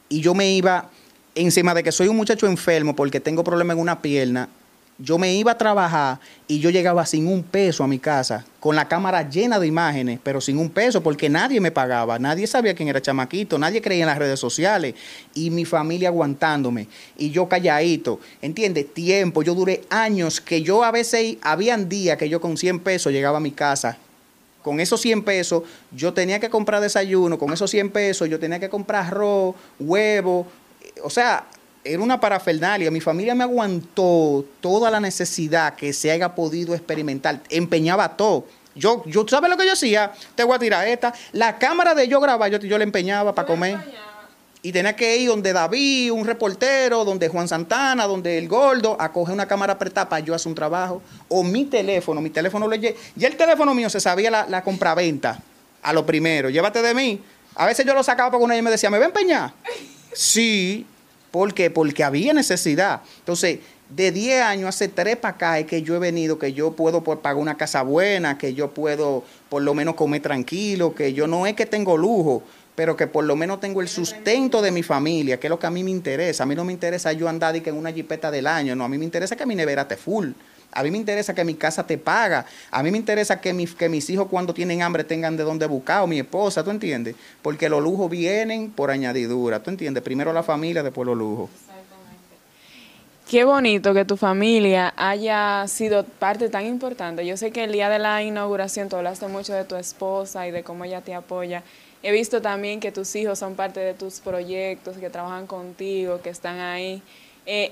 y 0.08 0.20
yo 0.20 0.34
me 0.34 0.52
iba 0.52 0.88
encima 1.34 1.74
de 1.74 1.82
que 1.82 1.90
soy 1.90 2.06
un 2.06 2.16
muchacho 2.16 2.46
enfermo 2.46 2.94
porque 2.94 3.18
tengo 3.18 3.42
problema 3.42 3.72
en 3.72 3.80
una 3.80 4.00
pierna. 4.00 4.48
Yo 5.02 5.16
me 5.16 5.32
iba 5.32 5.52
a 5.52 5.58
trabajar 5.58 6.20
y 6.46 6.58
yo 6.58 6.68
llegaba 6.68 7.06
sin 7.06 7.26
un 7.26 7.42
peso 7.42 7.82
a 7.82 7.88
mi 7.88 7.98
casa, 7.98 8.44
con 8.60 8.76
la 8.76 8.86
cámara 8.86 9.28
llena 9.28 9.58
de 9.58 9.66
imágenes, 9.66 10.20
pero 10.22 10.42
sin 10.42 10.58
un 10.58 10.68
peso, 10.68 11.02
porque 11.02 11.30
nadie 11.30 11.58
me 11.58 11.70
pagaba, 11.70 12.18
nadie 12.18 12.46
sabía 12.46 12.74
quién 12.74 12.88
era 12.88 13.00
chamaquito, 13.00 13.58
nadie 13.58 13.80
creía 13.80 14.02
en 14.02 14.08
las 14.08 14.18
redes 14.18 14.38
sociales, 14.38 14.94
y 15.34 15.48
mi 15.50 15.64
familia 15.64 16.10
aguantándome, 16.10 16.86
y 17.16 17.30
yo 17.30 17.48
calladito, 17.48 18.20
¿entiendes? 18.42 18.92
Tiempo, 18.92 19.42
yo 19.42 19.54
duré 19.54 19.84
años 19.88 20.38
que 20.38 20.60
yo 20.60 20.84
a 20.84 20.90
veces, 20.90 21.36
habían 21.40 21.88
días 21.88 22.18
que 22.18 22.28
yo 22.28 22.38
con 22.38 22.58
100 22.58 22.80
pesos 22.80 23.10
llegaba 23.10 23.38
a 23.38 23.40
mi 23.40 23.52
casa, 23.52 23.96
con 24.60 24.80
esos 24.80 25.00
100 25.00 25.22
pesos 25.24 25.62
yo 25.92 26.12
tenía 26.12 26.38
que 26.38 26.50
comprar 26.50 26.82
desayuno, 26.82 27.38
con 27.38 27.50
esos 27.54 27.70
100 27.70 27.90
pesos 27.90 28.28
yo 28.28 28.38
tenía 28.38 28.60
que 28.60 28.68
comprar 28.68 29.06
arroz, 29.06 29.54
huevo, 29.78 30.46
o 31.02 31.08
sea, 31.08 31.46
era 31.84 32.02
una 32.02 32.20
parafernalia. 32.20 32.90
Mi 32.90 33.00
familia 33.00 33.34
me 33.34 33.44
aguantó 33.44 34.44
toda 34.60 34.90
la 34.90 35.00
necesidad 35.00 35.74
que 35.74 35.92
se 35.92 36.10
haya 36.10 36.34
podido 36.34 36.74
experimentar. 36.74 37.40
Empeñaba 37.48 38.16
todo. 38.16 38.46
Yo, 38.74 39.02
yo 39.06 39.26
¿sabes 39.26 39.50
lo 39.50 39.56
que 39.56 39.66
yo 39.66 39.72
hacía? 39.72 40.12
Te 40.34 40.44
voy 40.44 40.56
a 40.56 40.58
tirar 40.58 40.86
esta. 40.86 41.12
La 41.32 41.58
cámara 41.58 41.94
de 41.94 42.06
yo 42.08 42.20
grabar, 42.20 42.50
yo, 42.50 42.58
yo 42.58 42.78
la 42.78 42.84
empeñaba 42.84 43.34
para 43.34 43.46
comer. 43.46 43.78
Y 44.62 44.72
tenía 44.72 44.94
que 44.94 45.16
ir 45.16 45.28
donde 45.28 45.54
David, 45.54 46.12
un 46.12 46.26
reportero, 46.26 47.04
donde 47.04 47.28
Juan 47.28 47.48
Santana, 47.48 48.06
donde 48.06 48.36
el 48.36 48.46
Gordo, 48.46 48.94
a 49.00 49.10
coger 49.10 49.32
una 49.32 49.48
cámara 49.48 49.72
apretada 49.72 50.08
para 50.08 50.20
yo 50.24 50.34
hacer 50.34 50.48
un 50.48 50.54
trabajo. 50.54 51.02
O 51.28 51.42
mi 51.42 51.64
teléfono, 51.64 52.20
mi 52.20 52.28
teléfono 52.28 52.68
lo 52.68 52.76
Ya 52.76 52.92
el 53.16 53.36
teléfono 53.36 53.74
mío 53.74 53.88
se 53.88 54.00
sabía 54.00 54.30
la, 54.46 54.62
compraventa 54.62 55.40
a 55.82 55.92
lo 55.94 56.04
primero. 56.04 56.50
Llévate 56.50 56.82
de 56.82 56.92
mí. 56.92 57.20
A 57.54 57.66
veces 57.66 57.86
yo 57.86 57.94
lo 57.94 58.02
sacaba 58.02 58.30
porque 58.30 58.44
uno 58.44 58.62
me 58.62 58.70
decía, 58.70 58.90
¿me 58.90 58.98
va 58.98 59.04
a 59.04 59.08
empeñar? 59.08 59.52
Sí, 60.12 60.86
¿Por 61.30 61.54
qué? 61.54 61.70
Porque 61.70 62.04
había 62.04 62.32
necesidad. 62.32 63.02
Entonces, 63.18 63.60
de 63.88 64.12
10 64.12 64.42
años, 64.42 64.68
hace 64.68 64.88
3 64.88 65.16
para 65.16 65.34
acá 65.34 65.58
es 65.58 65.66
que 65.66 65.82
yo 65.82 65.96
he 65.96 65.98
venido, 65.98 66.38
que 66.38 66.52
yo 66.52 66.72
puedo 66.72 67.02
pagar 67.02 67.36
una 67.36 67.56
casa 67.56 67.82
buena, 67.82 68.38
que 68.38 68.54
yo 68.54 68.70
puedo 68.70 69.24
por 69.48 69.62
lo 69.62 69.74
menos 69.74 69.94
comer 69.94 70.22
tranquilo, 70.22 70.94
que 70.94 71.12
yo 71.12 71.26
no 71.26 71.46
es 71.46 71.54
que 71.54 71.66
tengo 71.66 71.96
lujo, 71.96 72.42
pero 72.76 72.96
que 72.96 73.06
por 73.06 73.24
lo 73.24 73.36
menos 73.36 73.60
tengo 73.60 73.80
el 73.80 73.88
sustento 73.88 74.62
de 74.62 74.70
mi 74.70 74.82
familia, 74.82 75.38
que 75.40 75.48
es 75.48 75.50
lo 75.50 75.58
que 75.58 75.66
a 75.66 75.70
mí 75.70 75.82
me 75.82 75.90
interesa. 75.90 76.44
A 76.44 76.46
mí 76.46 76.54
no 76.54 76.64
me 76.64 76.72
interesa 76.72 77.12
yo 77.12 77.28
andar 77.28 77.54
en 77.56 77.76
una 77.76 77.92
jipeta 77.92 78.30
del 78.30 78.46
año, 78.46 78.76
no, 78.76 78.84
a 78.84 78.88
mí 78.88 78.96
me 78.96 79.04
interesa 79.04 79.36
que 79.36 79.44
mi 79.46 79.54
nevera 79.54 79.82
esté 79.82 79.96
full. 79.96 80.30
A 80.72 80.82
mí 80.82 80.90
me 80.90 80.98
interesa 80.98 81.34
que 81.34 81.44
mi 81.44 81.54
casa 81.54 81.86
te 81.86 81.98
paga. 81.98 82.46
A 82.70 82.82
mí 82.82 82.90
me 82.90 82.98
interesa 82.98 83.40
que, 83.40 83.68
que 83.78 83.88
mis 83.88 84.10
hijos 84.10 84.28
cuando 84.28 84.54
tienen 84.54 84.82
hambre 84.82 85.04
tengan 85.04 85.36
de 85.36 85.44
dónde 85.44 85.66
buscar, 85.66 86.02
o 86.02 86.06
mi 86.06 86.18
esposa, 86.18 86.62
¿tú 86.62 86.70
entiendes? 86.70 87.16
Porque 87.42 87.68
los 87.68 87.82
lujos 87.82 88.10
vienen 88.10 88.70
por 88.70 88.90
añadidura, 88.90 89.62
¿tú 89.62 89.70
entiendes? 89.70 90.02
Primero 90.02 90.32
la 90.32 90.42
familia, 90.42 90.82
después 90.82 91.06
los 91.06 91.16
lujos. 91.16 91.50
Qué 93.30 93.44
bonito 93.44 93.94
que 93.94 94.04
tu 94.04 94.16
familia 94.16 94.92
haya 94.96 95.64
sido 95.68 96.02
parte 96.02 96.48
tan 96.48 96.66
importante. 96.66 97.24
Yo 97.24 97.36
sé 97.36 97.52
que 97.52 97.62
el 97.62 97.70
día 97.70 97.88
de 97.88 98.00
la 98.00 98.24
inauguración 98.24 98.88
tú 98.88 98.96
hablaste 98.96 99.28
mucho 99.28 99.54
de 99.54 99.64
tu 99.64 99.76
esposa 99.76 100.48
y 100.48 100.50
de 100.50 100.64
cómo 100.64 100.84
ella 100.84 101.00
te 101.00 101.14
apoya. 101.14 101.62
He 102.02 102.10
visto 102.10 102.42
también 102.42 102.80
que 102.80 102.90
tus 102.90 103.14
hijos 103.14 103.38
son 103.38 103.54
parte 103.54 103.78
de 103.78 103.94
tus 103.94 104.18
proyectos, 104.18 104.96
que 104.96 105.10
trabajan 105.10 105.46
contigo, 105.46 106.20
que 106.20 106.30
están 106.30 106.58
ahí. 106.58 107.02
Eh, 107.46 107.70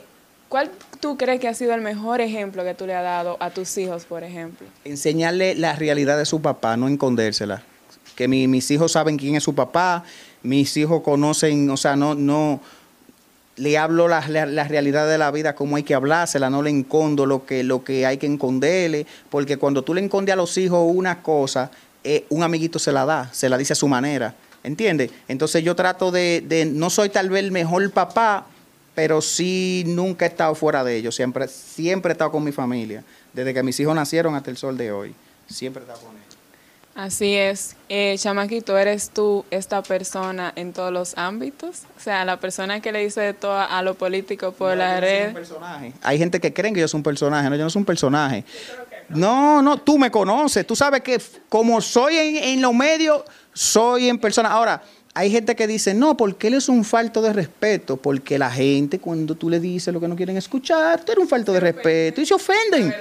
¿Cuál 0.49 0.71
tú 1.01 1.17
crees 1.17 1.41
que 1.41 1.49
ha 1.49 1.55
sido 1.55 1.75
el 1.75 1.83
mejor 1.83 2.21
ejemplo 2.21 2.65
que 2.65 2.75
tú 2.75 2.87
le 2.87 2.95
has 2.95 3.05
dado 3.05 3.37
a 3.41 3.51
tus 3.51 3.77
hijos, 3.77 4.05
por 4.05 4.25
ejemplo? 4.25 4.67
Enseñarle 4.85 5.55
la 5.55 5.75
realidad 5.75 6.17
de 6.17 6.25
su 6.25 6.41
papá, 6.41 6.77
no 6.77 6.89
escondérsela. 6.89 7.63
Que 8.15 8.29
mis 8.29 8.71
hijos 8.71 8.93
saben 8.93 9.17
quién 9.17 9.37
es 9.37 9.45
su 9.45 9.55
papá, 9.55 10.05
mis 10.43 10.77
hijos 10.77 11.03
conocen, 11.03 11.71
o 11.71 11.77
sea, 11.77 11.95
no, 11.95 12.15
no, 12.15 12.61
le 13.59 13.77
hablo 13.77 14.09
la, 14.09 14.21
realidad 14.21 15.09
de 15.09 15.19
la 15.19 15.31
vida 15.31 15.55
como 15.55 15.77
hay 15.77 15.83
que 15.83 15.95
hablársela, 15.95 16.49
no 16.49 16.63
le 16.63 16.71
encondo 16.71 17.27
lo 17.27 17.45
que, 17.45 17.63
lo 17.63 17.85
que 17.85 18.07
hay 18.07 18.17
que 18.17 18.27
esconderle, 18.27 19.07
porque 19.31 19.57
cuando 19.57 19.83
tú 19.83 19.95
le 19.95 20.03
encondes 20.03 20.33
a 20.33 20.37
los 20.37 20.57
hijos 20.57 20.81
una 20.93 21.23
cosa, 21.23 21.71
eh, 22.05 22.25
un 22.31 22.43
amiguito 22.43 22.79
se 22.79 22.93
la 22.93 23.05
da, 23.05 23.29
se 23.33 23.49
la 23.49 23.59
dice 23.59 23.73
a 23.73 23.77
su 23.77 23.89
manera, 23.89 24.35
¿entiendes? 24.63 25.11
Entonces 25.27 25.63
yo 25.63 25.77
trato 25.77 26.11
de, 26.11 26.43
de, 26.47 26.65
no 26.65 26.91
soy 26.91 27.09
tal 27.09 27.29
vez 27.29 27.45
el 27.45 27.53
mejor 27.53 27.91
papá, 27.91 28.47
pero 28.99 29.23
sí 29.23 29.85
nunca 29.87 30.25
he 30.25 30.29
estado 30.29 30.57
fuera 30.57 30.83
de 30.83 30.97
ellos, 30.97 31.15
siempre, 31.15 31.47
siempre 31.47 32.11
he 32.11 32.15
estado 32.15 32.33
con 32.33 32.43
mi 32.43 32.51
familia, 32.51 33.05
desde 33.33 33.55
que 33.55 33.63
mis 33.63 33.79
hijos 33.79 33.95
nacieron 33.95 34.35
hasta 34.35 34.51
el 34.51 34.57
sol 34.57 34.77
de 34.77 34.91
hoy, 34.91 35.15
siempre 35.49 35.83
he 35.83 35.87
estado 35.87 36.05
con 36.05 36.17
ellos. 36.17 36.37
Así 36.97 37.37
es. 37.37 37.77
Eh, 37.89 38.17
Chamaquito, 38.19 38.77
¿eres 38.77 39.11
tú 39.11 39.45
esta 39.53 39.85
persona 39.85 40.53
en 40.57 40.73
todos 40.73 40.93
los 40.93 41.17
ámbitos? 41.17 41.83
O 41.97 42.01
sea, 42.01 42.25
la 42.25 42.41
persona 42.41 42.81
que 42.81 42.91
le 42.91 42.99
dice 42.99 43.21
de 43.21 43.35
todo 43.35 43.57
a 43.57 43.81
lo 43.83 43.95
político 43.95 44.51
por 44.51 44.77
la 44.77 44.99
red. 44.99 45.33
Hay 46.03 46.19
gente 46.19 46.41
que 46.41 46.53
creen 46.53 46.75
que 46.75 46.81
yo 46.81 46.89
soy 46.89 46.99
un 46.99 47.05
personaje. 47.05 47.49
No, 47.49 47.55
yo 47.55 47.63
no 47.63 47.71
soy 47.71 47.79
un 47.79 47.87
personaje. 47.87 48.45
No, 49.11 49.63
no, 49.63 49.79
tú 49.79 49.97
me 49.97 50.11
conoces. 50.11 50.67
Tú 50.67 50.75
sabes 50.75 51.03
que 51.03 51.23
como 51.49 51.81
soy 51.81 52.17
en, 52.17 52.37
en 52.39 52.61
los 52.61 52.75
medios, 52.75 53.23
soy 53.53 54.09
en 54.09 54.19
persona. 54.19 54.51
Ahora, 54.51 54.83
hay 55.19 55.33
gente 55.33 55.57
que 55.57 55.67
dice, 55.67 55.95
no, 55.95 56.17
porque 56.17 56.47
él 56.47 56.55
es 56.55 56.69
un 56.69 56.85
falto 56.85 57.21
de 57.21 57.33
respeto, 57.33 57.97
porque 57.97 58.39
la 58.39 58.53
gente 58.53 59.01
cuando 59.01 59.35
tú 59.35 59.51
le 59.51 59.59
dices 59.59 59.93
lo 59.93 59.99
que 59.99 60.07
no 60.07 60.15
quieren 60.15 60.37
escuchar, 60.37 61.05
tú 61.05 61.11
eres 61.11 61.23
un 61.25 61.29
falto 61.29 61.53
de 61.53 61.59
respeto 61.59 62.21
y 62.21 62.27
se 62.27 62.35
ofenden. 62.35 62.95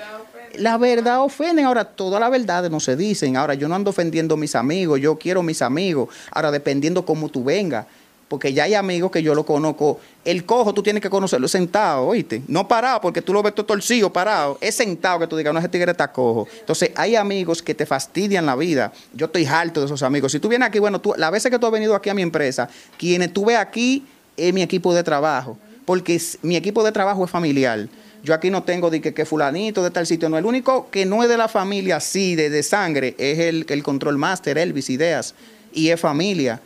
La 0.55 0.79
verdad 0.79 1.21
ofenden. 1.21 1.65
Ahora, 1.65 1.85
todas 1.85 2.19
las 2.19 2.31
verdades 2.31 2.71
no 2.71 2.79
se 2.79 2.95
dicen. 2.95 3.37
Ahora, 3.37 3.53
yo 3.53 3.67
no 3.67 3.75
ando 3.75 3.91
ofendiendo 3.91 4.33
a 4.33 4.37
mis 4.39 4.55
amigos, 4.55 4.99
yo 4.99 5.19
quiero 5.19 5.43
mis 5.43 5.61
amigos. 5.61 6.09
Ahora, 6.31 6.49
dependiendo 6.49 7.05
cómo 7.05 7.29
tú 7.29 7.43
vengas 7.43 7.85
porque 8.27 8.51
ya 8.51 8.65
hay 8.65 8.73
amigos 8.73 9.09
que 9.11 9.23
yo 9.23 9.33
lo 9.33 9.45
conozco. 9.45 9.99
El 10.25 10.45
cojo 10.45 10.73
tú 10.73 10.83
tienes 10.83 11.01
que 11.01 11.09
conocerlo 11.09 11.47
sentado, 11.47 12.07
¿oíste? 12.07 12.41
No 12.47 12.67
parado, 12.67 12.99
porque 12.99 13.21
tú 13.21 13.33
lo 13.33 13.41
ves 13.41 13.55
todo 13.55 13.65
torcido, 13.65 14.11
parado. 14.11 14.57
Es 14.59 14.75
sentado 14.75 15.19
que 15.19 15.27
tú 15.27 15.37
digas, 15.37 15.53
no, 15.53 15.59
ese 15.59 15.69
tigre 15.69 15.91
está 15.91 16.11
cojo. 16.11 16.47
Entonces, 16.59 16.91
hay 16.95 17.15
amigos 17.15 17.61
que 17.61 17.73
te 17.73 17.85
fastidian 17.85 18.45
la 18.45 18.55
vida. 18.55 18.91
Yo 19.13 19.27
estoy 19.27 19.45
harto 19.45 19.79
de 19.79 19.85
esos 19.85 20.03
amigos. 20.03 20.33
Si 20.33 20.39
tú 20.39 20.49
vienes 20.49 20.67
aquí, 20.67 20.79
bueno, 20.79 20.99
tú, 20.99 21.13
las 21.17 21.31
veces 21.31 21.49
que 21.49 21.57
tú 21.57 21.65
has 21.67 21.71
venido 21.71 21.95
aquí 21.95 22.09
a 22.09 22.13
mi 22.13 22.21
empresa, 22.21 22.69
quienes 22.97 23.31
tú 23.31 23.45
ves 23.45 23.57
aquí 23.57 24.05
es 24.35 24.53
mi 24.53 24.61
equipo 24.61 24.93
de 24.93 25.03
trabajo, 25.03 25.57
porque 25.85 26.21
mi 26.41 26.57
equipo 26.57 26.83
de 26.83 26.91
trabajo 26.91 27.23
es 27.23 27.31
familiar. 27.31 27.87
Yo 28.23 28.33
aquí 28.33 28.49
no 28.49 28.63
tengo 28.63 28.89
de 28.89 28.99
que, 28.99 29.25
fulanito 29.25 29.81
de 29.81 29.91
tal 29.91 30.05
sitio, 30.05 30.27
no. 30.27 30.37
El 30.37 30.45
único 30.45 30.89
que 30.89 31.05
no 31.05 31.23
es 31.23 31.29
de 31.29 31.37
la 31.37 31.47
familia, 31.47 32.01
sí, 32.01 32.35
de, 32.35 32.49
de 32.49 32.61
sangre, 32.61 33.15
es 33.17 33.39
el, 33.39 33.65
el 33.69 33.83
control 33.83 34.17
master, 34.17 34.57
Elvis 34.57 34.89
Ideas, 34.89 35.33
y 35.71 35.89
es 35.89 35.99
familia. 36.01 36.59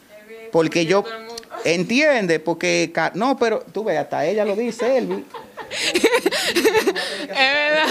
Porque 0.52 0.86
yo, 0.86 1.04
Entiende, 1.64 2.40
porque 2.40 2.92
no, 3.14 3.38
pero 3.38 3.64
tú 3.72 3.84
ves, 3.84 4.00
hasta 4.00 4.26
ella 4.26 4.46
lo 4.46 4.56
dice, 4.56 4.98
Elvi. 4.98 5.26
es 7.24 7.38
verdad. 7.38 7.88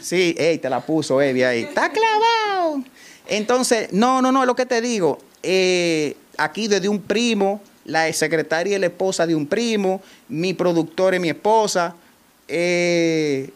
Sí, 0.00 0.34
ey, 0.38 0.58
te 0.58 0.70
la 0.70 0.80
puso 0.80 1.20
Elvi 1.20 1.42
ahí. 1.42 1.62
Está 1.64 1.90
clavado. 1.90 2.82
Entonces, 3.28 3.92
no, 3.92 4.22
no, 4.22 4.30
no, 4.30 4.42
es 4.42 4.46
lo 4.46 4.54
que 4.54 4.66
te 4.66 4.80
digo. 4.80 5.18
Eh, 5.42 6.16
aquí 6.36 6.68
desde 6.68 6.88
un 6.88 7.00
primo, 7.02 7.60
la 7.84 8.12
secretaria 8.12 8.76
y 8.76 8.80
la 8.80 8.86
esposa 8.86 9.26
de 9.26 9.34
un 9.34 9.46
primo, 9.46 10.00
mi 10.28 10.54
productor 10.54 11.14
y 11.14 11.18
mi 11.18 11.30
esposa. 11.30 11.94
Eh, 12.46 13.50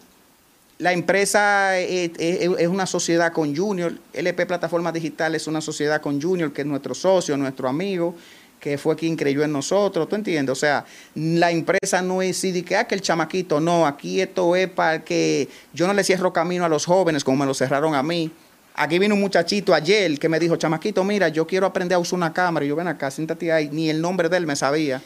la 0.79 0.93
empresa 0.93 1.79
eh, 1.79 2.11
es 2.17 2.69
una 2.69 2.87
sociedad 2.87 3.33
con 3.33 3.55
Junior, 3.55 3.93
LP 4.15 4.47
Plataformas 4.47 4.95
Digitales 4.95 5.43
es 5.43 5.49
una 5.49 5.61
sociedad 5.61 6.01
con 6.01 6.21
Junior, 6.21 6.53
que 6.53 6.63
es 6.63 6.67
nuestro 6.67 6.95
socio, 6.95 7.37
nuestro 7.37 7.69
amigo, 7.69 8.15
que 8.61 8.79
fue 8.79 8.95
quien 8.95 9.17
creyó 9.17 9.43
en 9.43 9.53
nosotros, 9.53 10.09
¿tú 10.09 10.15
entiendes? 10.15 10.53
O 10.53 10.61
sea, 10.61 10.85
la 11.15 11.51
empresa 11.51 12.03
no 12.03 12.23
es 12.23 12.41
de 12.43 12.63
que, 12.63 12.77
ah, 12.77 12.87
que 12.87 12.95
el 12.95 13.01
chamaquito, 13.01 13.59
no, 13.59 13.87
aquí 13.87 14.21
esto 14.21 14.55
es 14.55 14.69
para 14.69 15.03
que 15.03 15.49
yo 15.73 15.87
no 15.87 15.95
le 15.95 16.05
cierro 16.05 16.33
camino 16.33 16.65
a 16.65 16.69
los 16.69 16.85
jóvenes 16.85 17.25
como 17.25 17.39
me 17.39 17.47
lo 17.47 17.55
cerraron 17.55 17.95
a 17.95 18.03
mí. 18.03 18.31
Aquí 18.75 18.99
vino 18.99 19.15
un 19.15 19.21
muchachito 19.21 19.75
ayer 19.75 20.19
que 20.19 20.29
me 20.29 20.39
dijo, 20.39 20.57
chamaquito, 20.57 21.03
mira, 21.03 21.29
yo 21.29 21.47
quiero 21.47 21.67
aprender 21.67 21.97
a 21.97 21.99
usar 21.99 22.19
una 22.19 22.33
cámara. 22.33 22.65
Y 22.65 22.69
yo, 22.69 22.77
ven 22.77 22.87
acá, 22.87 23.11
siéntate 23.11 23.51
ahí, 23.51 23.69
ni 23.73 23.91
el 23.91 24.01
nombre 24.01 24.29
de 24.29 24.37
él 24.37 24.47
me 24.47 24.55
sabía. 24.55 25.03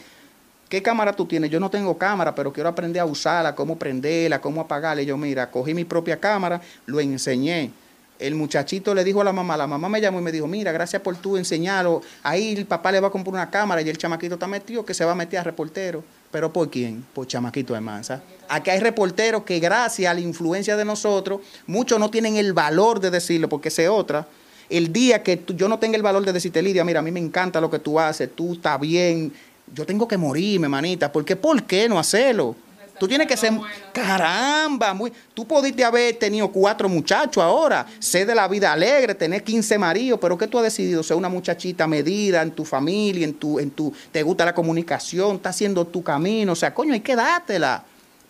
¿qué 0.69 0.81
cámara 0.81 1.13
tú 1.13 1.25
tienes? 1.25 1.49
Yo 1.49 1.59
no 1.59 1.69
tengo 1.69 1.97
cámara, 1.97 2.33
pero 2.33 2.51
quiero 2.51 2.69
aprender 2.69 3.01
a 3.01 3.05
usarla, 3.05 3.55
cómo 3.55 3.77
prenderla, 3.77 4.41
cómo 4.41 4.61
apagarla. 4.61 5.01
Y 5.01 5.05
yo, 5.05 5.17
mira, 5.17 5.49
cogí 5.49 5.73
mi 5.73 5.85
propia 5.85 6.19
cámara, 6.19 6.61
lo 6.85 6.99
enseñé. 6.99 7.71
El 8.17 8.35
muchachito 8.35 8.95
le 8.95 9.03
dijo 9.03 9.19
a 9.21 9.23
la 9.25 9.33
mamá, 9.33 9.57
la 9.57 9.67
mamá 9.67 9.89
me 9.89 9.99
llamó 9.99 10.19
y 10.19 10.21
me 10.21 10.31
dijo, 10.31 10.47
mira, 10.47 10.71
gracias 10.71 11.01
por 11.01 11.15
tú 11.17 11.35
enseñarlo. 11.35 12.01
Ahí 12.23 12.53
el 12.53 12.65
papá 12.65 12.91
le 12.91 12.99
va 12.99 13.09
a 13.09 13.11
comprar 13.11 13.33
una 13.33 13.49
cámara 13.49 13.81
y 13.81 13.89
el 13.89 13.97
chamaquito 13.97 14.35
está 14.35 14.47
metido 14.47 14.85
que 14.85 14.93
se 14.93 15.03
va 15.03 15.11
a 15.11 15.15
meter 15.15 15.39
a 15.39 15.43
reportero. 15.43 16.03
¿Pero 16.31 16.51
por 16.51 16.69
quién? 16.69 17.05
Por 17.13 17.27
chamaquito 17.27 17.73
de 17.73 17.81
masa. 17.81 18.21
Aquí 18.47 18.69
hay 18.69 18.79
reporteros 18.79 19.43
que 19.43 19.59
gracias 19.59 20.09
a 20.09 20.13
la 20.13 20.21
influencia 20.21 20.77
de 20.77 20.85
nosotros, 20.85 21.41
muchos 21.67 21.99
no 21.99 22.09
tienen 22.09 22.37
el 22.37 22.53
valor 22.53 22.99
de 22.99 23.11
decirlo 23.11 23.49
porque 23.49 23.69
es 23.69 23.79
otra. 23.89 24.27
El 24.69 24.91
día 24.91 25.21
que 25.21 25.43
yo 25.55 25.67
no 25.67 25.77
tenga 25.77 25.95
el 25.97 26.03
valor 26.03 26.25
de 26.25 26.33
decirte, 26.33 26.61
Lidia, 26.61 26.83
mira, 26.83 26.99
a 26.99 27.03
mí 27.03 27.11
me 27.11 27.19
encanta 27.19 27.61
lo 27.61 27.69
que 27.69 27.79
tú 27.79 27.99
haces, 27.99 28.29
tú 28.33 28.53
estás 28.53 28.79
bien, 28.79 29.31
yo 29.73 29.85
tengo 29.85 30.07
que 30.07 30.17
morirme, 30.17 30.67
manita, 30.67 31.11
porque 31.11 31.35
¿por 31.35 31.63
qué 31.63 31.87
no 31.89 31.99
hacerlo? 31.99 32.55
Tú 32.99 33.07
tienes 33.07 33.27
que 33.27 33.35
ser, 33.35 33.51
caramba, 33.91 34.93
muy, 34.93 35.11
tú 35.33 35.45
pudiste 35.45 35.83
haber 35.83 36.15
tenido 36.15 36.49
cuatro 36.49 36.87
muchachos 36.87 37.43
ahora, 37.43 37.85
ser 37.99 38.25
de 38.25 38.33
la 38.33 38.47
vida 38.47 38.71
alegre, 38.71 39.13
tener 39.13 39.43
15 39.43 39.77
maridos, 39.77 40.19
pero 40.21 40.37
¿qué 40.37 40.47
tú 40.47 40.57
has 40.57 40.63
decidido? 40.63 41.03
Ser 41.03 41.17
una 41.17 41.27
muchachita 41.27 41.87
medida 41.87 42.41
en 42.41 42.51
tu 42.51 42.63
familia, 42.63 43.25
en 43.25 43.33
tu, 43.33 43.59
en 43.59 43.71
tu, 43.71 43.93
te 44.11 44.23
gusta 44.23 44.45
la 44.45 44.55
comunicación, 44.55 45.35
está 45.35 45.49
haciendo 45.49 45.85
tu 45.85 46.01
camino, 46.01 46.53
o 46.53 46.55
sea, 46.55 46.73
coño, 46.73 46.93
hay 46.93 47.01
que 47.01 47.15
dártela. 47.15 47.83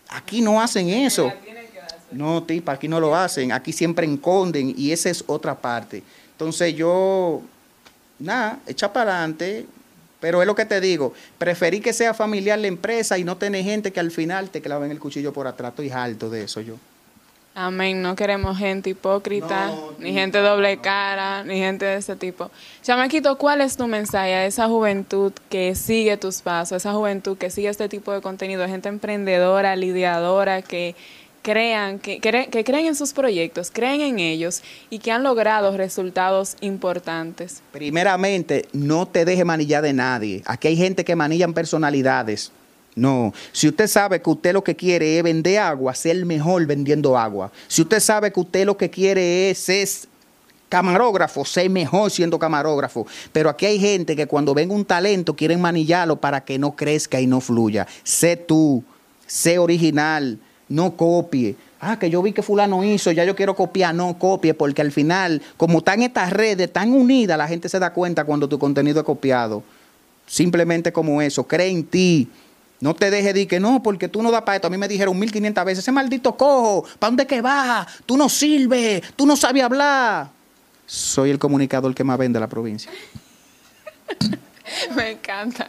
Aquí 0.08 0.40
no 0.40 0.60
hacen 0.60 0.88
eso. 0.88 1.32
No, 2.10 2.42
tipa, 2.42 2.72
aquí 2.72 2.88
no 2.88 3.00
lo 3.00 3.14
hacen, 3.14 3.52
aquí 3.52 3.72
siempre 3.72 4.06
enconden 4.06 4.74
y 4.76 4.92
esa 4.92 5.10
es 5.10 5.24
otra 5.26 5.54
parte. 5.54 6.02
Entonces 6.32 6.74
yo, 6.74 7.42
nada, 8.18 8.60
echa 8.66 8.92
para 8.92 9.18
adelante, 9.18 9.66
pero 10.20 10.40
es 10.40 10.46
lo 10.46 10.54
que 10.54 10.64
te 10.64 10.80
digo, 10.80 11.14
preferí 11.38 11.80
que 11.80 11.92
sea 11.92 12.14
familiar 12.14 12.58
la 12.58 12.68
empresa 12.68 13.18
y 13.18 13.24
no 13.24 13.36
tener 13.36 13.64
gente 13.64 13.92
que 13.92 14.00
al 14.00 14.10
final 14.10 14.50
te 14.50 14.60
claven 14.60 14.90
el 14.90 14.98
cuchillo 14.98 15.32
por 15.32 15.46
atrás. 15.46 15.70
Estoy 15.70 15.90
alto 15.90 16.30
de 16.30 16.44
eso 16.44 16.60
yo. 16.60 16.76
Amén. 17.58 18.02
No 18.02 18.14
queremos 18.16 18.58
gente 18.58 18.90
hipócrita, 18.90 19.72
ni 19.98 20.12
gente 20.12 20.36
doble 20.40 20.76
cara, 20.76 21.42
ni 21.42 21.56
gente 21.56 21.86
de 21.86 21.96
ese 21.96 22.14
tipo. 22.14 22.50
Chamaquito, 22.82 23.38
¿cuál 23.38 23.62
es 23.62 23.78
tu 23.78 23.86
mensaje 23.86 24.34
a 24.34 24.44
esa 24.44 24.68
juventud 24.68 25.32
que 25.48 25.74
sigue 25.74 26.18
tus 26.18 26.42
pasos, 26.42 26.76
esa 26.76 26.92
juventud 26.92 27.38
que 27.38 27.48
sigue 27.48 27.68
este 27.68 27.88
tipo 27.88 28.12
de 28.12 28.20
contenido, 28.20 28.66
gente 28.68 28.90
emprendedora, 28.90 29.74
lidiadora, 29.74 30.60
que 30.60 30.94
crean, 31.46 32.00
que, 32.00 32.18
que, 32.18 32.64
creen 32.64 32.86
en 32.86 32.96
sus 32.96 33.12
proyectos, 33.12 33.70
creen 33.72 34.00
en 34.00 34.18
ellos 34.18 34.62
y 34.90 34.98
que 34.98 35.12
han 35.12 35.22
logrado 35.22 35.76
resultados 35.76 36.56
importantes? 36.60 37.62
Primeramente, 37.70 38.66
no 38.72 39.06
te 39.06 39.24
deje 39.24 39.44
manillar 39.44 39.84
de 39.84 39.92
nadie. 39.92 40.42
Aquí 40.44 40.66
hay 40.66 40.76
gente 40.76 41.04
que 41.04 41.14
manillan 41.14 41.54
personalidades. 41.54 42.50
No, 42.96 43.32
si 43.52 43.68
usted 43.68 43.86
sabe 43.86 44.20
que 44.20 44.28
usted 44.28 44.54
lo 44.54 44.64
que 44.64 44.74
quiere 44.74 45.18
es 45.18 45.22
vender 45.22 45.60
agua, 45.60 45.94
ser 45.94 46.16
el 46.16 46.26
mejor 46.26 46.66
vendiendo 46.66 47.16
agua. 47.16 47.52
Si 47.68 47.82
usted 47.82 48.00
sabe 48.00 48.32
que 48.32 48.40
usted 48.40 48.66
lo 48.66 48.76
que 48.76 48.90
quiere 48.90 49.50
es, 49.50 49.68
es 49.68 50.08
camarógrafo, 50.68 51.44
sé 51.44 51.68
mejor 51.68 52.10
siendo 52.10 52.40
camarógrafo. 52.40 53.06
Pero 53.30 53.50
aquí 53.50 53.66
hay 53.66 53.78
gente 53.78 54.16
que 54.16 54.26
cuando 54.26 54.52
venga 54.52 54.74
un 54.74 54.84
talento 54.84 55.36
quieren 55.36 55.60
manillarlo 55.60 56.16
para 56.16 56.44
que 56.44 56.58
no 56.58 56.74
crezca 56.74 57.20
y 57.20 57.28
no 57.28 57.40
fluya. 57.40 57.86
Sé 58.02 58.36
tú, 58.36 58.82
sé 59.28 59.58
original, 59.58 60.40
no 60.68 60.96
copie. 60.96 61.56
Ah, 61.80 61.98
que 61.98 62.08
yo 62.10 62.22
vi 62.22 62.32
que 62.32 62.42
fulano 62.42 62.82
hizo, 62.82 63.12
ya 63.12 63.24
yo 63.24 63.36
quiero 63.36 63.54
copiar, 63.54 63.94
no 63.94 64.18
copie, 64.18 64.54
porque 64.54 64.82
al 64.82 64.92
final, 64.92 65.42
como 65.56 65.78
están 65.78 66.02
estas 66.02 66.32
redes 66.32 66.72
tan 66.72 66.92
unidas, 66.92 67.36
la 67.36 67.46
gente 67.46 67.68
se 67.68 67.78
da 67.78 67.92
cuenta 67.92 68.24
cuando 68.24 68.48
tu 68.48 68.58
contenido 68.58 69.00
es 69.00 69.06
copiado. 69.06 69.62
Simplemente 70.26 70.92
como 70.92 71.20
eso, 71.22 71.44
cree 71.44 71.68
en 71.68 71.84
ti. 71.84 72.28
No 72.80 72.94
te 72.94 73.10
dejes 73.10 73.34
de 73.34 73.46
que 73.46 73.60
no, 73.60 73.82
porque 73.82 74.08
tú 74.08 74.22
no 74.22 74.30
das 74.30 74.42
para 74.42 74.56
esto. 74.56 74.68
A 74.68 74.70
mí 74.70 74.76
me 74.76 74.88
dijeron 74.88 75.18
1500 75.18 75.64
veces, 75.64 75.78
ese 75.84 75.92
maldito 75.92 76.36
cojo, 76.36 76.84
¿para 76.98 77.10
dónde 77.10 77.26
que 77.26 77.40
vas? 77.40 77.86
Tú 78.04 78.16
no 78.16 78.28
sirves, 78.28 79.02
tú 79.14 79.26
no 79.26 79.36
sabes 79.36 79.62
hablar. 79.62 80.30
Soy 80.86 81.30
el 81.30 81.38
comunicador 81.38 81.94
que 81.94 82.04
más 82.04 82.18
vende 82.18 82.40
la 82.40 82.48
provincia. 82.48 82.90
Me 84.96 85.12
encanta. 85.12 85.66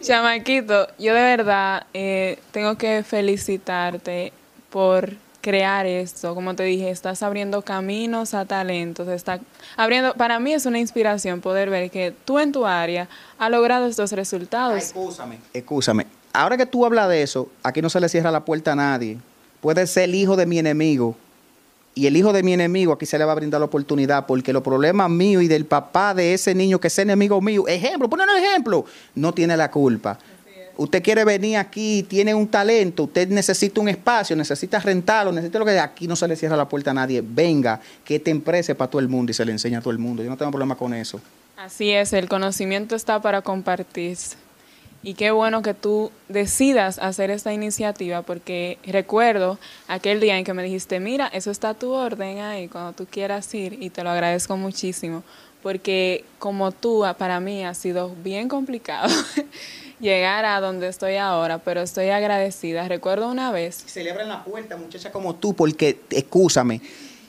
Chamaquito, 0.00 0.88
yo 0.98 1.14
de 1.14 1.20
verdad 1.20 1.86
eh, 1.94 2.38
tengo 2.52 2.76
que 2.76 3.02
felicitarte 3.02 4.32
por 4.70 5.14
crear 5.40 5.86
esto. 5.86 6.34
Como 6.34 6.54
te 6.54 6.64
dije, 6.64 6.90
estás 6.90 7.22
abriendo 7.22 7.62
caminos 7.62 8.34
a 8.34 8.44
talentos. 8.44 9.06
Está 9.08 9.40
abriendo, 9.76 10.14
para 10.14 10.40
mí 10.40 10.52
es 10.52 10.66
una 10.66 10.78
inspiración 10.78 11.40
poder 11.40 11.70
ver 11.70 11.90
que 11.90 12.12
tú 12.24 12.38
en 12.38 12.52
tu 12.52 12.66
área 12.66 13.08
has 13.38 13.50
logrado 13.50 13.86
estos 13.86 14.12
resultados. 14.12 14.82
Escúchame, 14.82 15.38
escúchame. 15.52 16.06
Ahora 16.32 16.56
que 16.56 16.66
tú 16.66 16.84
hablas 16.84 17.08
de 17.08 17.22
eso, 17.22 17.48
aquí 17.62 17.80
no 17.80 17.88
se 17.88 18.00
le 18.00 18.08
cierra 18.08 18.30
la 18.30 18.44
puerta 18.44 18.72
a 18.72 18.76
nadie. 18.76 19.18
Puede 19.60 19.86
ser 19.86 20.04
el 20.04 20.14
hijo 20.14 20.36
de 20.36 20.46
mi 20.46 20.58
enemigo, 20.58 21.16
y 21.96 22.06
el 22.06 22.14
hijo 22.14 22.34
de 22.34 22.42
mi 22.42 22.52
enemigo, 22.52 22.92
aquí 22.92 23.06
se 23.06 23.18
le 23.18 23.24
va 23.24 23.32
a 23.32 23.34
brindar 23.34 23.58
la 23.58 23.64
oportunidad, 23.64 24.26
porque 24.26 24.52
los 24.52 24.62
problemas 24.62 25.08
míos 25.08 25.42
y 25.42 25.48
del 25.48 25.64
papá 25.64 26.12
de 26.12 26.34
ese 26.34 26.54
niño 26.54 26.78
que 26.78 26.88
es 26.88 26.98
enemigo 26.98 27.40
mío, 27.40 27.66
ejemplo, 27.66 28.06
ponen 28.10 28.28
un 28.28 28.36
ejemplo, 28.36 28.84
no 29.14 29.32
tiene 29.32 29.56
la 29.56 29.70
culpa. 29.70 30.18
Usted 30.76 31.02
quiere 31.02 31.24
venir 31.24 31.56
aquí, 31.56 32.02
tiene 32.02 32.34
un 32.34 32.48
talento, 32.48 33.04
usted 33.04 33.28
necesita 33.28 33.80
un 33.80 33.88
espacio, 33.88 34.36
necesita 34.36 34.78
rentarlo, 34.78 35.32
necesita 35.32 35.58
lo 35.58 35.64
que 35.64 35.78
aquí 35.78 36.06
no 36.06 36.16
se 36.16 36.28
le 36.28 36.36
cierra 36.36 36.54
la 36.54 36.68
puerta 36.68 36.90
a 36.90 36.94
nadie. 36.94 37.24
Venga, 37.26 37.80
que 38.04 38.20
te 38.20 38.30
emprese 38.30 38.74
para 38.74 38.90
todo 38.90 39.00
el 39.00 39.08
mundo 39.08 39.30
y 39.30 39.34
se 39.34 39.46
le 39.46 39.52
enseña 39.52 39.78
a 39.78 39.80
todo 39.80 39.92
el 39.92 39.98
mundo. 39.98 40.22
Yo 40.22 40.28
no 40.28 40.36
tengo 40.36 40.50
problema 40.50 40.74
con 40.74 40.92
eso. 40.92 41.18
Así 41.56 41.92
es, 41.92 42.12
el 42.12 42.28
conocimiento 42.28 42.94
está 42.94 43.22
para 43.22 43.40
compartirse. 43.40 44.36
Y 45.06 45.14
qué 45.14 45.30
bueno 45.30 45.62
que 45.62 45.72
tú 45.72 46.10
decidas 46.28 46.98
hacer 46.98 47.30
esta 47.30 47.52
iniciativa 47.52 48.22
porque 48.22 48.76
recuerdo 48.84 49.56
aquel 49.86 50.18
día 50.18 50.36
en 50.36 50.42
que 50.42 50.52
me 50.52 50.64
dijiste, 50.64 50.98
mira, 50.98 51.28
eso 51.28 51.52
está 51.52 51.68
a 51.68 51.74
tu 51.74 51.92
orden 51.92 52.40
ahí 52.40 52.66
cuando 52.66 52.92
tú 52.92 53.06
quieras 53.08 53.54
ir 53.54 53.80
y 53.80 53.90
te 53.90 54.02
lo 54.02 54.10
agradezco 54.10 54.56
muchísimo 54.56 55.22
porque 55.62 56.24
como 56.40 56.72
tú, 56.72 57.04
para 57.18 57.38
mí 57.38 57.64
ha 57.64 57.74
sido 57.74 58.16
bien 58.24 58.48
complicado 58.48 59.08
llegar 60.00 60.44
a 60.44 60.60
donde 60.60 60.88
estoy 60.88 61.18
ahora, 61.18 61.58
pero 61.58 61.82
estoy 61.82 62.08
agradecida. 62.08 62.88
Recuerdo 62.88 63.28
una 63.28 63.52
vez... 63.52 63.84
Celebran 63.86 64.28
la 64.28 64.42
puerta, 64.42 64.76
muchacha 64.76 65.12
como 65.12 65.36
tú, 65.36 65.54
porque, 65.54 66.00
escúchame, 66.10 66.80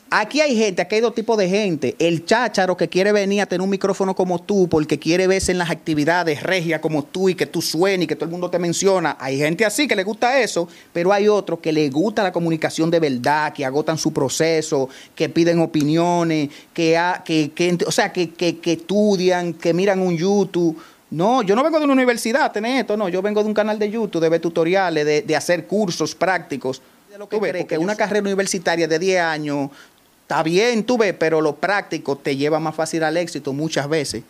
Aquí 0.09 0.39
hay 0.39 0.55
gente, 0.55 0.81
aquí 0.81 0.95
hay 0.95 1.01
dos 1.01 1.13
tipos 1.13 1.37
de 1.37 1.49
gente. 1.49 1.95
El 1.99 2.25
chácharo 2.25 2.77
que 2.77 2.87
quiere 2.87 3.11
venir 3.11 3.41
a 3.41 3.45
tener 3.45 3.61
un 3.61 3.69
micrófono 3.69 4.15
como 4.15 4.41
tú 4.41 4.69
porque 4.69 4.97
quiere 4.97 5.27
verse 5.27 5.51
en 5.51 5.57
las 5.57 5.69
actividades 5.69 6.43
regias 6.43 6.79
como 6.79 7.03
tú 7.03 7.27
y 7.27 7.35
que 7.35 7.45
tú 7.45 7.61
suenes 7.61 8.05
y 8.05 8.07
que 8.07 8.15
todo 8.15 8.25
el 8.25 8.31
mundo 8.31 8.49
te 8.49 8.57
menciona. 8.57 9.17
Hay 9.19 9.37
gente 9.37 9.65
así 9.65 9.85
que 9.85 9.97
le 9.97 10.05
gusta 10.05 10.39
eso, 10.39 10.69
pero 10.93 11.11
hay 11.11 11.27
otros 11.27 11.59
que 11.59 11.73
le 11.73 11.89
gusta 11.89 12.23
la 12.23 12.31
comunicación 12.31 12.89
de 12.89 13.01
verdad, 13.01 13.51
que 13.51 13.65
agotan 13.65 13.97
su 13.97 14.13
proceso, 14.13 14.87
que 15.13 15.27
piden 15.27 15.59
opiniones, 15.59 16.49
que, 16.73 16.97
que, 17.25 17.77
o 17.85 17.91
sea, 17.91 18.13
que, 18.13 18.31
que, 18.31 18.71
estudian, 18.71 19.55
que 19.55 19.73
miran 19.73 19.99
un 19.99 20.15
YouTube. 20.15 20.81
No, 21.09 21.41
yo 21.41 21.53
no 21.53 21.63
vengo 21.63 21.79
de 21.79 21.85
una 21.85 21.93
universidad 21.93 22.43
a 22.43 22.51
tener 22.51 22.79
esto, 22.79 22.95
no, 22.95 23.09
yo 23.09 23.21
vengo 23.21 23.41
de 23.41 23.47
un 23.47 23.53
canal 23.53 23.77
de 23.77 23.89
YouTube, 23.89 24.21
de 24.21 24.29
ver 24.29 24.41
tutoriales, 24.41 25.05
de, 25.05 25.21
de 25.21 25.35
hacer 25.35 25.65
cursos 25.67 26.15
prácticos. 26.15 26.81
Lo 27.17 27.27
que 27.27 27.39
porque 27.39 27.79
una 27.79 27.95
carrera 27.95 28.21
universitaria 28.21 28.87
de 28.87 28.99
10 28.99 29.21
años 29.21 29.71
Está 30.27 30.43
bien, 30.43 30.83
tú 30.83 30.97
ves, 30.97 31.15
pero 31.17 31.39
lo 31.39 31.55
práctico 31.55 32.17
te 32.17 32.35
lleva 32.35 32.59
más 32.59 32.75
fácil 32.75 33.01
al 33.03 33.15
éxito 33.15 33.53
muchas 33.53 33.87
veces. 33.87 34.23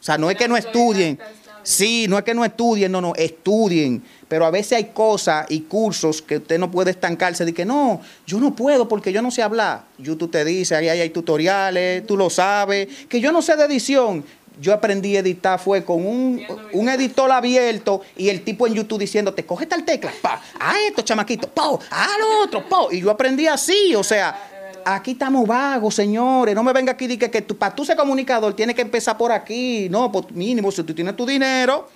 O 0.00 0.02
sea, 0.02 0.18
no 0.18 0.28
es 0.28 0.36
que 0.36 0.48
no 0.48 0.56
estudien. 0.56 1.20
Sí, 1.62 2.06
no 2.08 2.18
es 2.18 2.24
que 2.24 2.34
no 2.34 2.44
estudien, 2.44 2.90
no, 2.90 3.00
no, 3.00 3.14
estudien. 3.14 4.02
Pero 4.26 4.44
a 4.44 4.50
veces 4.50 4.72
hay 4.72 4.84
cosas 4.86 5.46
y 5.48 5.60
cursos 5.60 6.20
que 6.20 6.38
usted 6.38 6.58
no 6.58 6.68
puede 6.68 6.90
estancarse 6.90 7.44
de 7.44 7.54
que 7.54 7.64
no, 7.64 8.00
yo 8.26 8.40
no 8.40 8.56
puedo 8.56 8.88
porque 8.88 9.12
yo 9.12 9.22
no 9.22 9.30
sé 9.30 9.40
hablar. 9.40 9.84
YouTube 9.98 10.32
te 10.32 10.44
dice, 10.44 10.74
ahí 10.74 10.88
hay 10.88 11.10
tutoriales, 11.10 12.04
tú 12.08 12.16
lo 12.16 12.28
sabes. 12.28 12.88
Que 13.08 13.20
yo 13.20 13.30
no 13.30 13.40
sé 13.40 13.54
de 13.54 13.66
edición. 13.66 14.24
Yo 14.60 14.72
aprendí 14.72 15.16
a 15.16 15.20
editar 15.20 15.60
fue 15.60 15.84
con 15.84 16.04
un, 16.04 16.44
editor 16.88 17.30
abierto 17.30 18.00
y 18.16 18.30
el 18.30 18.42
tipo 18.42 18.66
en 18.66 18.74
YouTube 18.74 18.98
diciéndote, 18.98 19.46
coge 19.46 19.66
tal 19.66 19.84
tecla, 19.84 20.10
pa, 20.20 20.42
a 20.58 20.80
esto, 20.88 21.02
chamaquito, 21.02 21.46
pa, 21.46 21.78
a 21.90 22.18
lo 22.18 22.42
otro, 22.42 22.68
pa. 22.68 22.86
Y 22.90 23.00
yo 23.00 23.12
aprendí 23.12 23.46
así, 23.46 23.94
o 23.94 24.02
sea, 24.02 24.55
aquí 24.94 25.12
estamos 25.12 25.46
vagos, 25.46 25.94
señores. 25.94 26.54
No 26.54 26.62
me 26.62 26.72
venga 26.72 26.92
aquí 26.92 27.06
y 27.06 27.16
que, 27.16 27.30
que 27.30 27.42
tú, 27.42 27.56
para 27.56 27.74
tú 27.74 27.84
ser 27.84 27.96
comunicador 27.96 28.54
tienes 28.54 28.76
que 28.76 28.82
empezar 28.82 29.18
por 29.18 29.32
aquí. 29.32 29.88
No, 29.90 30.10
por 30.12 30.30
mínimo, 30.32 30.70
si 30.70 30.82
tú 30.84 30.94
tienes 30.94 31.16
tu 31.16 31.26
dinero, 31.26 31.88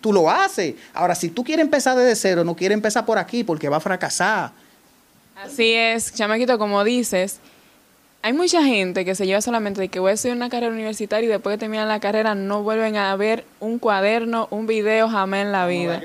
tú 0.00 0.12
lo 0.12 0.30
haces. 0.30 0.74
Ahora, 0.94 1.14
si 1.14 1.30
tú 1.30 1.42
quieres 1.42 1.64
empezar 1.64 1.96
desde 1.96 2.14
cero, 2.14 2.44
no 2.44 2.54
quieres 2.54 2.74
empezar 2.76 3.04
por 3.04 3.18
aquí 3.18 3.42
porque 3.42 3.68
va 3.68 3.78
a 3.78 3.80
fracasar. 3.80 4.52
Así 5.36 5.72
es, 5.72 6.14
chamaquito, 6.14 6.58
como 6.58 6.82
dices, 6.82 7.38
hay 8.22 8.32
mucha 8.32 8.62
gente 8.64 9.04
que 9.04 9.14
se 9.14 9.26
lleva 9.26 9.40
solamente 9.40 9.80
de 9.80 9.88
que 9.88 10.00
voy 10.00 10.10
a 10.10 10.14
hacer 10.14 10.32
una 10.32 10.48
carrera 10.48 10.72
universitaria 10.72 11.26
y 11.26 11.30
después 11.30 11.54
de 11.54 11.58
terminar 11.58 11.86
la 11.86 12.00
carrera 12.00 12.34
no 12.34 12.62
vuelven 12.62 12.96
a 12.96 13.14
ver 13.16 13.44
un 13.60 13.78
cuaderno, 13.78 14.48
un 14.50 14.66
video 14.66 15.08
jamás 15.08 15.42
en 15.42 15.52
la 15.52 15.66
vida. 15.66 16.00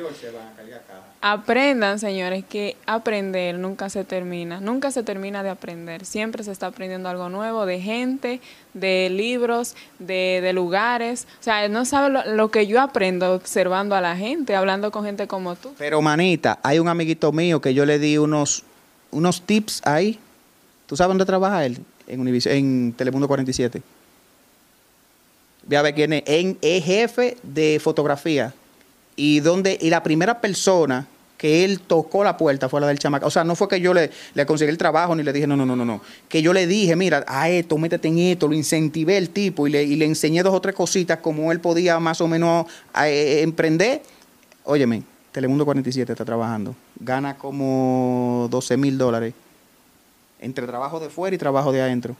Aprendan, 1.25 1.99
señores, 1.99 2.43
que 2.43 2.75
aprender 2.85 3.57
nunca 3.57 3.89
se 3.89 4.03
termina, 4.03 4.59
nunca 4.59 4.91
se 4.91 5.03
termina 5.03 5.41
de 5.41 5.51
aprender, 5.51 6.03
siempre 6.05 6.43
se 6.43 6.51
está 6.51 6.67
aprendiendo 6.67 7.07
algo 7.07 7.29
nuevo 7.29 7.65
de 7.65 7.79
gente, 7.79 8.41
de 8.73 9.09
libros, 9.09 9.77
de, 9.99 10.41
de 10.43 10.51
lugares. 10.51 11.25
O 11.39 11.43
sea, 11.43 11.69
no 11.69 11.85
sabe 11.85 12.25
lo, 12.35 12.51
que 12.51 12.67
yo 12.67 12.81
aprendo 12.81 13.35
observando 13.35 13.95
a 13.95 14.01
la 14.01 14.17
gente, 14.17 14.53
hablando 14.53 14.91
con 14.91 15.05
gente 15.05 15.25
como 15.25 15.55
tú. 15.55 15.73
Pero, 15.77 16.01
manita, 16.01 16.59
hay 16.61 16.79
un 16.79 16.89
amiguito 16.89 17.31
mío 17.31 17.61
que 17.61 17.73
yo 17.73 17.85
le 17.85 17.99
di 17.99 18.17
unos, 18.17 18.65
unos 19.11 19.43
tips 19.43 19.81
ahí. 19.85 20.19
¿Tú 20.87 20.97
sabes 20.97 21.11
dónde 21.11 21.23
trabaja 21.23 21.65
él? 21.65 21.77
En, 22.05 22.19
Univision, 22.19 22.53
en 22.53 22.93
Telemundo 22.97 23.29
47. 23.29 23.81
Ve 25.67 25.77
a 25.77 25.81
ver 25.83 25.95
quién 25.95 26.11
es. 26.11 26.23
En, 26.25 26.57
es 26.61 26.83
jefe 26.83 27.37
de 27.43 27.79
fotografía. 27.81 28.53
Y, 29.15 29.39
donde, 29.39 29.77
y 29.79 29.89
la 29.89 30.03
primera 30.03 30.41
persona 30.41 31.07
que 31.43 31.65
él 31.65 31.81
tocó 31.81 32.23
la 32.23 32.37
puerta 32.37 32.69
fue 32.69 32.79
la 32.79 32.87
del 32.87 32.99
chamaco. 32.99 33.27
O 33.27 33.29
sea, 33.29 33.43
no 33.43 33.53
fue 33.57 33.67
que 33.67 33.81
yo 33.81 33.93
le, 33.93 34.09
le 34.33 34.45
conseguí 34.45 34.69
el 34.69 34.77
trabajo 34.77 35.13
ni 35.13 35.23
le 35.23 35.33
dije, 35.33 35.45
no, 35.45 35.57
no, 35.57 35.65
no, 35.65 35.75
no, 35.75 35.83
no. 35.83 35.99
Que 36.29 36.41
yo 36.41 36.53
le 36.53 36.67
dije, 36.67 36.95
mira, 36.95 37.25
a 37.27 37.49
esto, 37.49 37.77
métete 37.77 38.07
en 38.07 38.17
esto, 38.17 38.47
lo 38.47 38.53
incentivé 38.53 39.17
el 39.17 39.29
tipo 39.29 39.67
y 39.67 39.71
le, 39.71 39.83
y 39.83 39.97
le 39.97 40.05
enseñé 40.05 40.41
dos 40.41 40.53
o 40.53 40.61
tres 40.61 40.73
cositas 40.73 41.17
como 41.17 41.51
él 41.51 41.59
podía 41.59 41.99
más 41.99 42.21
o 42.21 42.29
menos 42.29 42.65
eh, 43.03 43.41
emprender. 43.41 44.01
Óyeme, 44.63 45.03
Telemundo 45.33 45.65
47 45.65 46.13
está 46.13 46.23
trabajando. 46.23 46.77
Gana 46.97 47.37
como 47.37 48.47
12 48.49 48.77
mil 48.77 48.97
dólares 48.97 49.33
entre 50.39 50.65
trabajo 50.65 51.01
de 51.01 51.09
fuera 51.09 51.35
y 51.35 51.37
trabajo 51.37 51.73
de 51.73 51.81
adentro. 51.81 52.15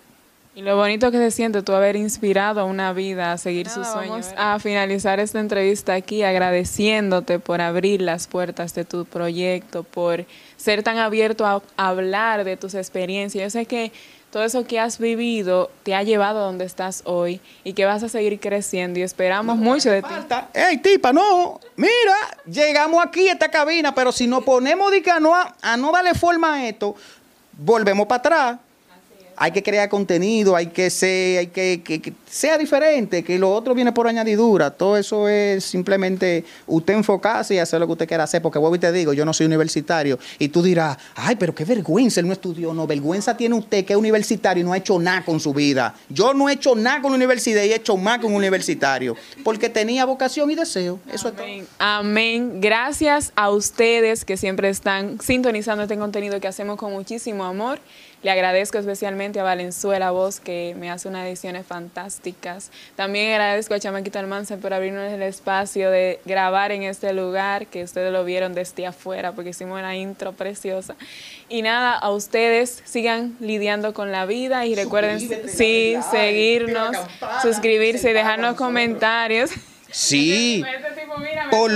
Y 0.56 0.62
lo 0.62 0.76
bonito 0.76 1.10
que 1.10 1.18
se 1.18 1.32
siente 1.32 1.64
tú 1.64 1.74
haber 1.74 1.96
inspirado 1.96 2.62
a 2.62 2.66
una 2.66 2.94
vida 2.94 3.32
a 3.32 3.40
seguir 3.40 3.70
sus 3.70 3.88
sueños. 3.88 4.28
Vamos 4.28 4.34
a 4.38 4.60
finalizar 4.60 5.20
esta 5.20 5.40
entrevista 5.40 5.96
aquí 5.96 6.22
agradeciéndote 6.22 7.40
por 7.40 7.60
abrir 7.60 8.02
las 8.02 8.28
puertas 8.28 8.76
de 8.76 8.86
tu 8.86 9.06
proyecto, 9.06 9.82
por 9.82 10.26
ser 10.56 10.84
tan 10.84 11.00
abierto 11.00 11.48
a 11.48 11.64
hablar 11.76 12.44
de 12.44 12.56
tus 12.56 12.76
experiencias. 12.76 13.44
Yo 13.44 13.50
sé 13.50 13.66
que 13.66 13.92
todo 14.30 14.44
eso 14.44 14.64
que 14.68 14.80
has 14.80 15.00
vivido 15.00 15.72
te 15.82 15.96
ha 15.96 16.04
llevado 16.04 16.40
a 16.40 16.44
donde 16.44 16.66
estás 16.66 17.02
hoy 17.06 17.42
y 17.64 17.74
que 17.74 17.86
vas 17.86 18.04
a 18.04 18.10
seguir 18.10 18.40
creciendo 18.40 19.00
y 19.00 19.02
esperamos 19.02 19.58
no, 19.58 19.64
mucho 19.64 19.90
de 19.90 20.04
falta. 20.04 20.50
ti. 20.54 20.60
¡Ey, 20.60 20.78
tipa, 20.78 21.12
no! 21.12 21.60
Mira, 21.76 22.16
llegamos 22.46 23.04
aquí 23.04 23.28
a 23.28 23.34
esta 23.34 23.50
cabina, 23.50 23.96
pero 23.96 24.12
si 24.12 24.28
nos 24.28 24.44
ponemos 24.44 24.92
de 24.92 25.02
que 25.02 25.10
a 25.10 25.20
no, 25.20 25.34
a 25.34 25.78
no 25.78 25.92
darle 25.92 26.14
forma 26.14 26.54
a 26.54 26.68
esto, 26.68 26.96
volvemos 27.58 28.06
para 28.06 28.20
atrás 28.20 28.60
hay 29.36 29.52
que 29.52 29.64
crear 29.64 29.90
contenido, 29.90 30.56
hay 30.56 30.68
que 30.68 30.90
ser, 30.90 31.40
hay 31.40 31.48
que, 31.48 31.82
que, 31.84 32.02
que, 32.02 32.14
sea 32.30 32.58
diferente, 32.58 33.24
que 33.24 33.38
lo 33.38 33.52
otro 33.52 33.74
viene 33.74 33.92
por 33.92 34.08
añadidura. 34.08 34.72
Todo 34.72 34.98
eso 34.98 35.28
es 35.28 35.64
simplemente 35.64 36.46
usted 36.68 36.94
enfocarse 36.94 37.56
y 37.56 37.60
hacer 37.60 37.80
lo 37.80 37.88
que 37.88 37.94
usted 37.94 38.08
quiera 38.08 38.24
hacer. 38.24 38.42
Porque 38.42 38.60
vuelvo 38.60 38.76
y 38.76 38.80
te 38.80 38.92
digo, 38.92 39.14
yo 39.14 39.26
no 39.26 39.34
soy 39.34 39.46
universitario. 39.46 40.20
Y 40.40 40.50
tú 40.50 40.62
dirás, 40.62 40.98
ay, 41.16 41.36
pero 41.36 41.54
qué 41.54 41.66
vergüenza, 41.66 42.20
él 42.20 42.28
no 42.28 42.34
estudió. 42.34 42.74
No, 42.74 42.88
vergüenza 42.88 43.36
tiene 43.36 43.56
usted 43.56 43.86
que 43.86 43.94
es 43.94 44.00
universitario 44.00 44.62
y 44.62 44.66
no 44.66 44.74
ha 44.74 44.78
hecho 44.78 45.00
nada 45.00 45.24
con 45.24 45.40
su 45.40 45.54
vida. 45.54 45.96
Yo 46.10 46.34
no 46.34 46.50
he 46.50 46.54
hecho 46.54 46.76
nada 46.76 47.02
con 47.02 47.12
la 47.12 47.18
universidad 47.18 47.64
y 47.64 47.72
he 47.72 47.76
hecho 47.76 47.98
más 47.98 48.20
con 48.20 48.32
un 48.32 48.38
universitario. 48.38 49.16
Porque 49.44 49.70
tenía 49.70 50.06
vocación 50.06 50.50
y 50.52 50.56
deseo. 50.56 51.00
Eso 51.12 51.30
es 51.30 51.36
todo. 51.36 51.46
Amén. 51.80 52.62
Gracias 52.62 53.32
a 53.36 53.50
ustedes 53.50 54.26
que 54.26 54.38
siempre 54.38 54.70
están 54.70 55.20
sintonizando 55.20 55.84
este 55.84 55.98
contenido 55.98 56.40
que 56.40 56.48
hacemos 56.48 56.78
con 56.78 56.92
muchísimo 56.92 57.44
amor. 57.44 57.80
Le 58.24 58.32
agradezco 58.32 58.78
especialmente 58.78 59.42
a 59.42 59.44
Valenzuela 59.44 60.12
Voz, 60.12 60.40
que 60.40 60.76
me 60.80 60.90
hace 60.90 61.10
unas 61.10 61.28
ediciones 61.28 61.66
fantásticas. 61.66 62.72
También 62.96 63.34
agradezco 63.34 63.74
a 63.74 63.80
Chamaquito 63.80 64.18
Almanza 64.18 64.56
por 64.56 64.74
abrirnos 64.74 65.12
el 65.12 65.22
espacio 65.22 65.92
de 65.92 66.22
grabar 66.24 66.72
en 66.72 66.84
este 66.84 67.12
lugar, 67.12 67.68
que 67.68 67.84
ustedes 67.84 68.14
lo 68.14 68.24
vieron 68.24 68.54
desde 68.54 68.88
afuera, 68.88 69.34
porque 69.34 69.50
hicimos 69.50 69.78
una 69.78 69.98
intro 69.98 70.32
preciosa. 70.32 70.96
Y 71.50 71.64
nada, 71.64 71.92
a 71.92 72.12
ustedes 72.12 72.82
sigan 72.86 73.36
lidiando 73.42 73.94
con 73.94 74.14
la 74.14 74.26
vida 74.26 74.66
y 74.66 74.76
recuerden, 74.76 75.20
sí, 75.20 75.98
seguirnos, 76.10 76.96
suscribirse 77.42 78.12
y 78.12 78.14
dejarnos 78.14 78.56
comentarios. 78.56 79.52
Sí. 79.94 80.64
Por, 81.52 81.72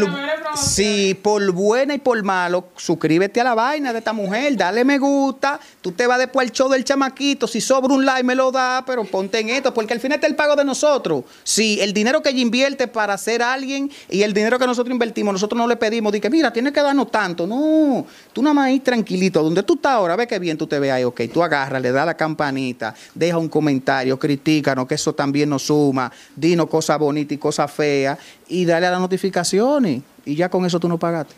sí, 0.55 1.17
por 1.21 1.51
buena 1.51 1.93
y 1.93 1.99
por 1.99 2.21
malo, 2.23 2.69
suscríbete 2.75 3.41
a 3.41 3.43
la 3.43 3.53
vaina 3.53 3.93
de 3.93 3.99
esta 3.99 4.11
mujer, 4.11 4.57
dale 4.57 4.83
me 4.83 4.97
gusta, 4.97 5.59
tú 5.81 5.91
te 5.91 6.07
vas 6.07 6.17
después 6.17 6.47
al 6.47 6.51
show 6.51 6.67
del 6.67 6.83
chamaquito, 6.83 7.47
si 7.47 7.61
sobra 7.61 7.93
un 7.93 8.03
like 8.03 8.23
me 8.23 8.33
lo 8.33 8.51
da, 8.51 8.83
pero 8.87 9.03
ponte 9.03 9.39
en 9.39 9.49
esto, 9.49 9.73
porque 9.73 9.93
al 9.93 9.99
final 9.99 10.15
está 10.15 10.25
el 10.25 10.35
pago 10.35 10.55
de 10.55 10.65
nosotros. 10.65 11.25
Sí, 11.43 11.77
el 11.79 11.93
dinero 11.93 12.23
que 12.23 12.29
ella 12.29 12.39
invierte 12.39 12.87
para 12.87 13.15
ser 13.19 13.43
alguien 13.43 13.91
y 14.09 14.23
el 14.23 14.33
dinero 14.33 14.57
que 14.57 14.65
nosotros 14.65 14.91
invertimos, 14.91 15.33
nosotros 15.33 15.57
no 15.57 15.67
le 15.67 15.75
pedimos, 15.75 16.11
de 16.11 16.19
que 16.19 16.29
mira, 16.29 16.51
tienes 16.51 16.73
que 16.73 16.81
darnos 16.81 17.11
tanto, 17.11 17.45
no, 17.45 18.05
tú 18.33 18.41
nada 18.41 18.55
más 18.55 18.67
ahí 18.67 18.79
tranquilito, 18.79 19.43
donde 19.43 19.61
tú 19.61 19.75
estás 19.75 19.91
ahora, 19.91 20.15
ve 20.15 20.25
que 20.25 20.39
bien 20.39 20.57
tú 20.57 20.65
te 20.65 20.79
ves 20.79 20.91
ahí, 20.91 21.03
ok, 21.03 21.21
tú 21.31 21.43
agarras, 21.43 21.81
le 21.81 21.91
das 21.91 22.05
la 22.05 22.17
campanita, 22.17 22.95
deja 23.13 23.37
un 23.37 23.49
comentario, 23.49 24.17
critícanos, 24.17 24.87
que 24.87 24.95
eso 24.95 25.13
también 25.13 25.49
nos 25.49 25.63
suma, 25.63 26.11
dinos 26.35 26.67
cosas 26.67 26.97
bonitas 26.97 27.33
y 27.33 27.37
cosas 27.37 27.71
feas, 27.71 28.06
y 28.47 28.65
dale 28.65 28.87
a 28.87 28.91
las 28.91 28.99
notificaciones 28.99 30.01
y 30.25 30.35
ya 30.35 30.49
con 30.49 30.65
eso 30.65 30.79
tú 30.79 30.87
no 30.87 30.97
pagaste. 30.97 31.35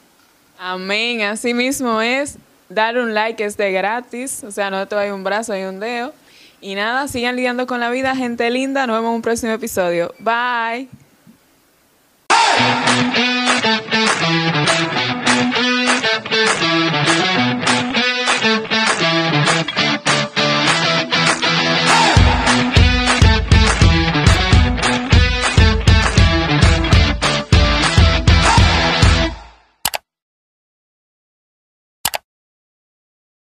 Amén, 0.58 1.22
así 1.22 1.54
mismo 1.54 2.02
es. 2.02 2.38
Dar 2.68 2.98
un 2.98 3.14
like 3.14 3.44
es 3.44 3.58
de 3.58 3.72
gratis, 3.72 4.44
o 4.44 4.52
sea, 4.52 4.70
no 4.70 4.88
te 4.88 4.96
hay 4.96 5.10
un 5.10 5.24
brazo, 5.24 5.54
hay 5.54 5.64
un 5.64 5.80
dedo. 5.80 6.14
Y 6.62 6.76
nada, 6.76 7.08
sigan 7.08 7.36
lidiando 7.36 7.66
con 7.66 7.80
la 7.80 7.90
vida, 7.90 8.16
gente 8.16 8.50
linda. 8.50 8.86
Nos 8.86 8.98
vemos 8.98 9.10
en 9.10 9.16
un 9.16 9.22
próximo 9.22 9.54
episodio. 9.54 10.14
Bye. 10.20 10.90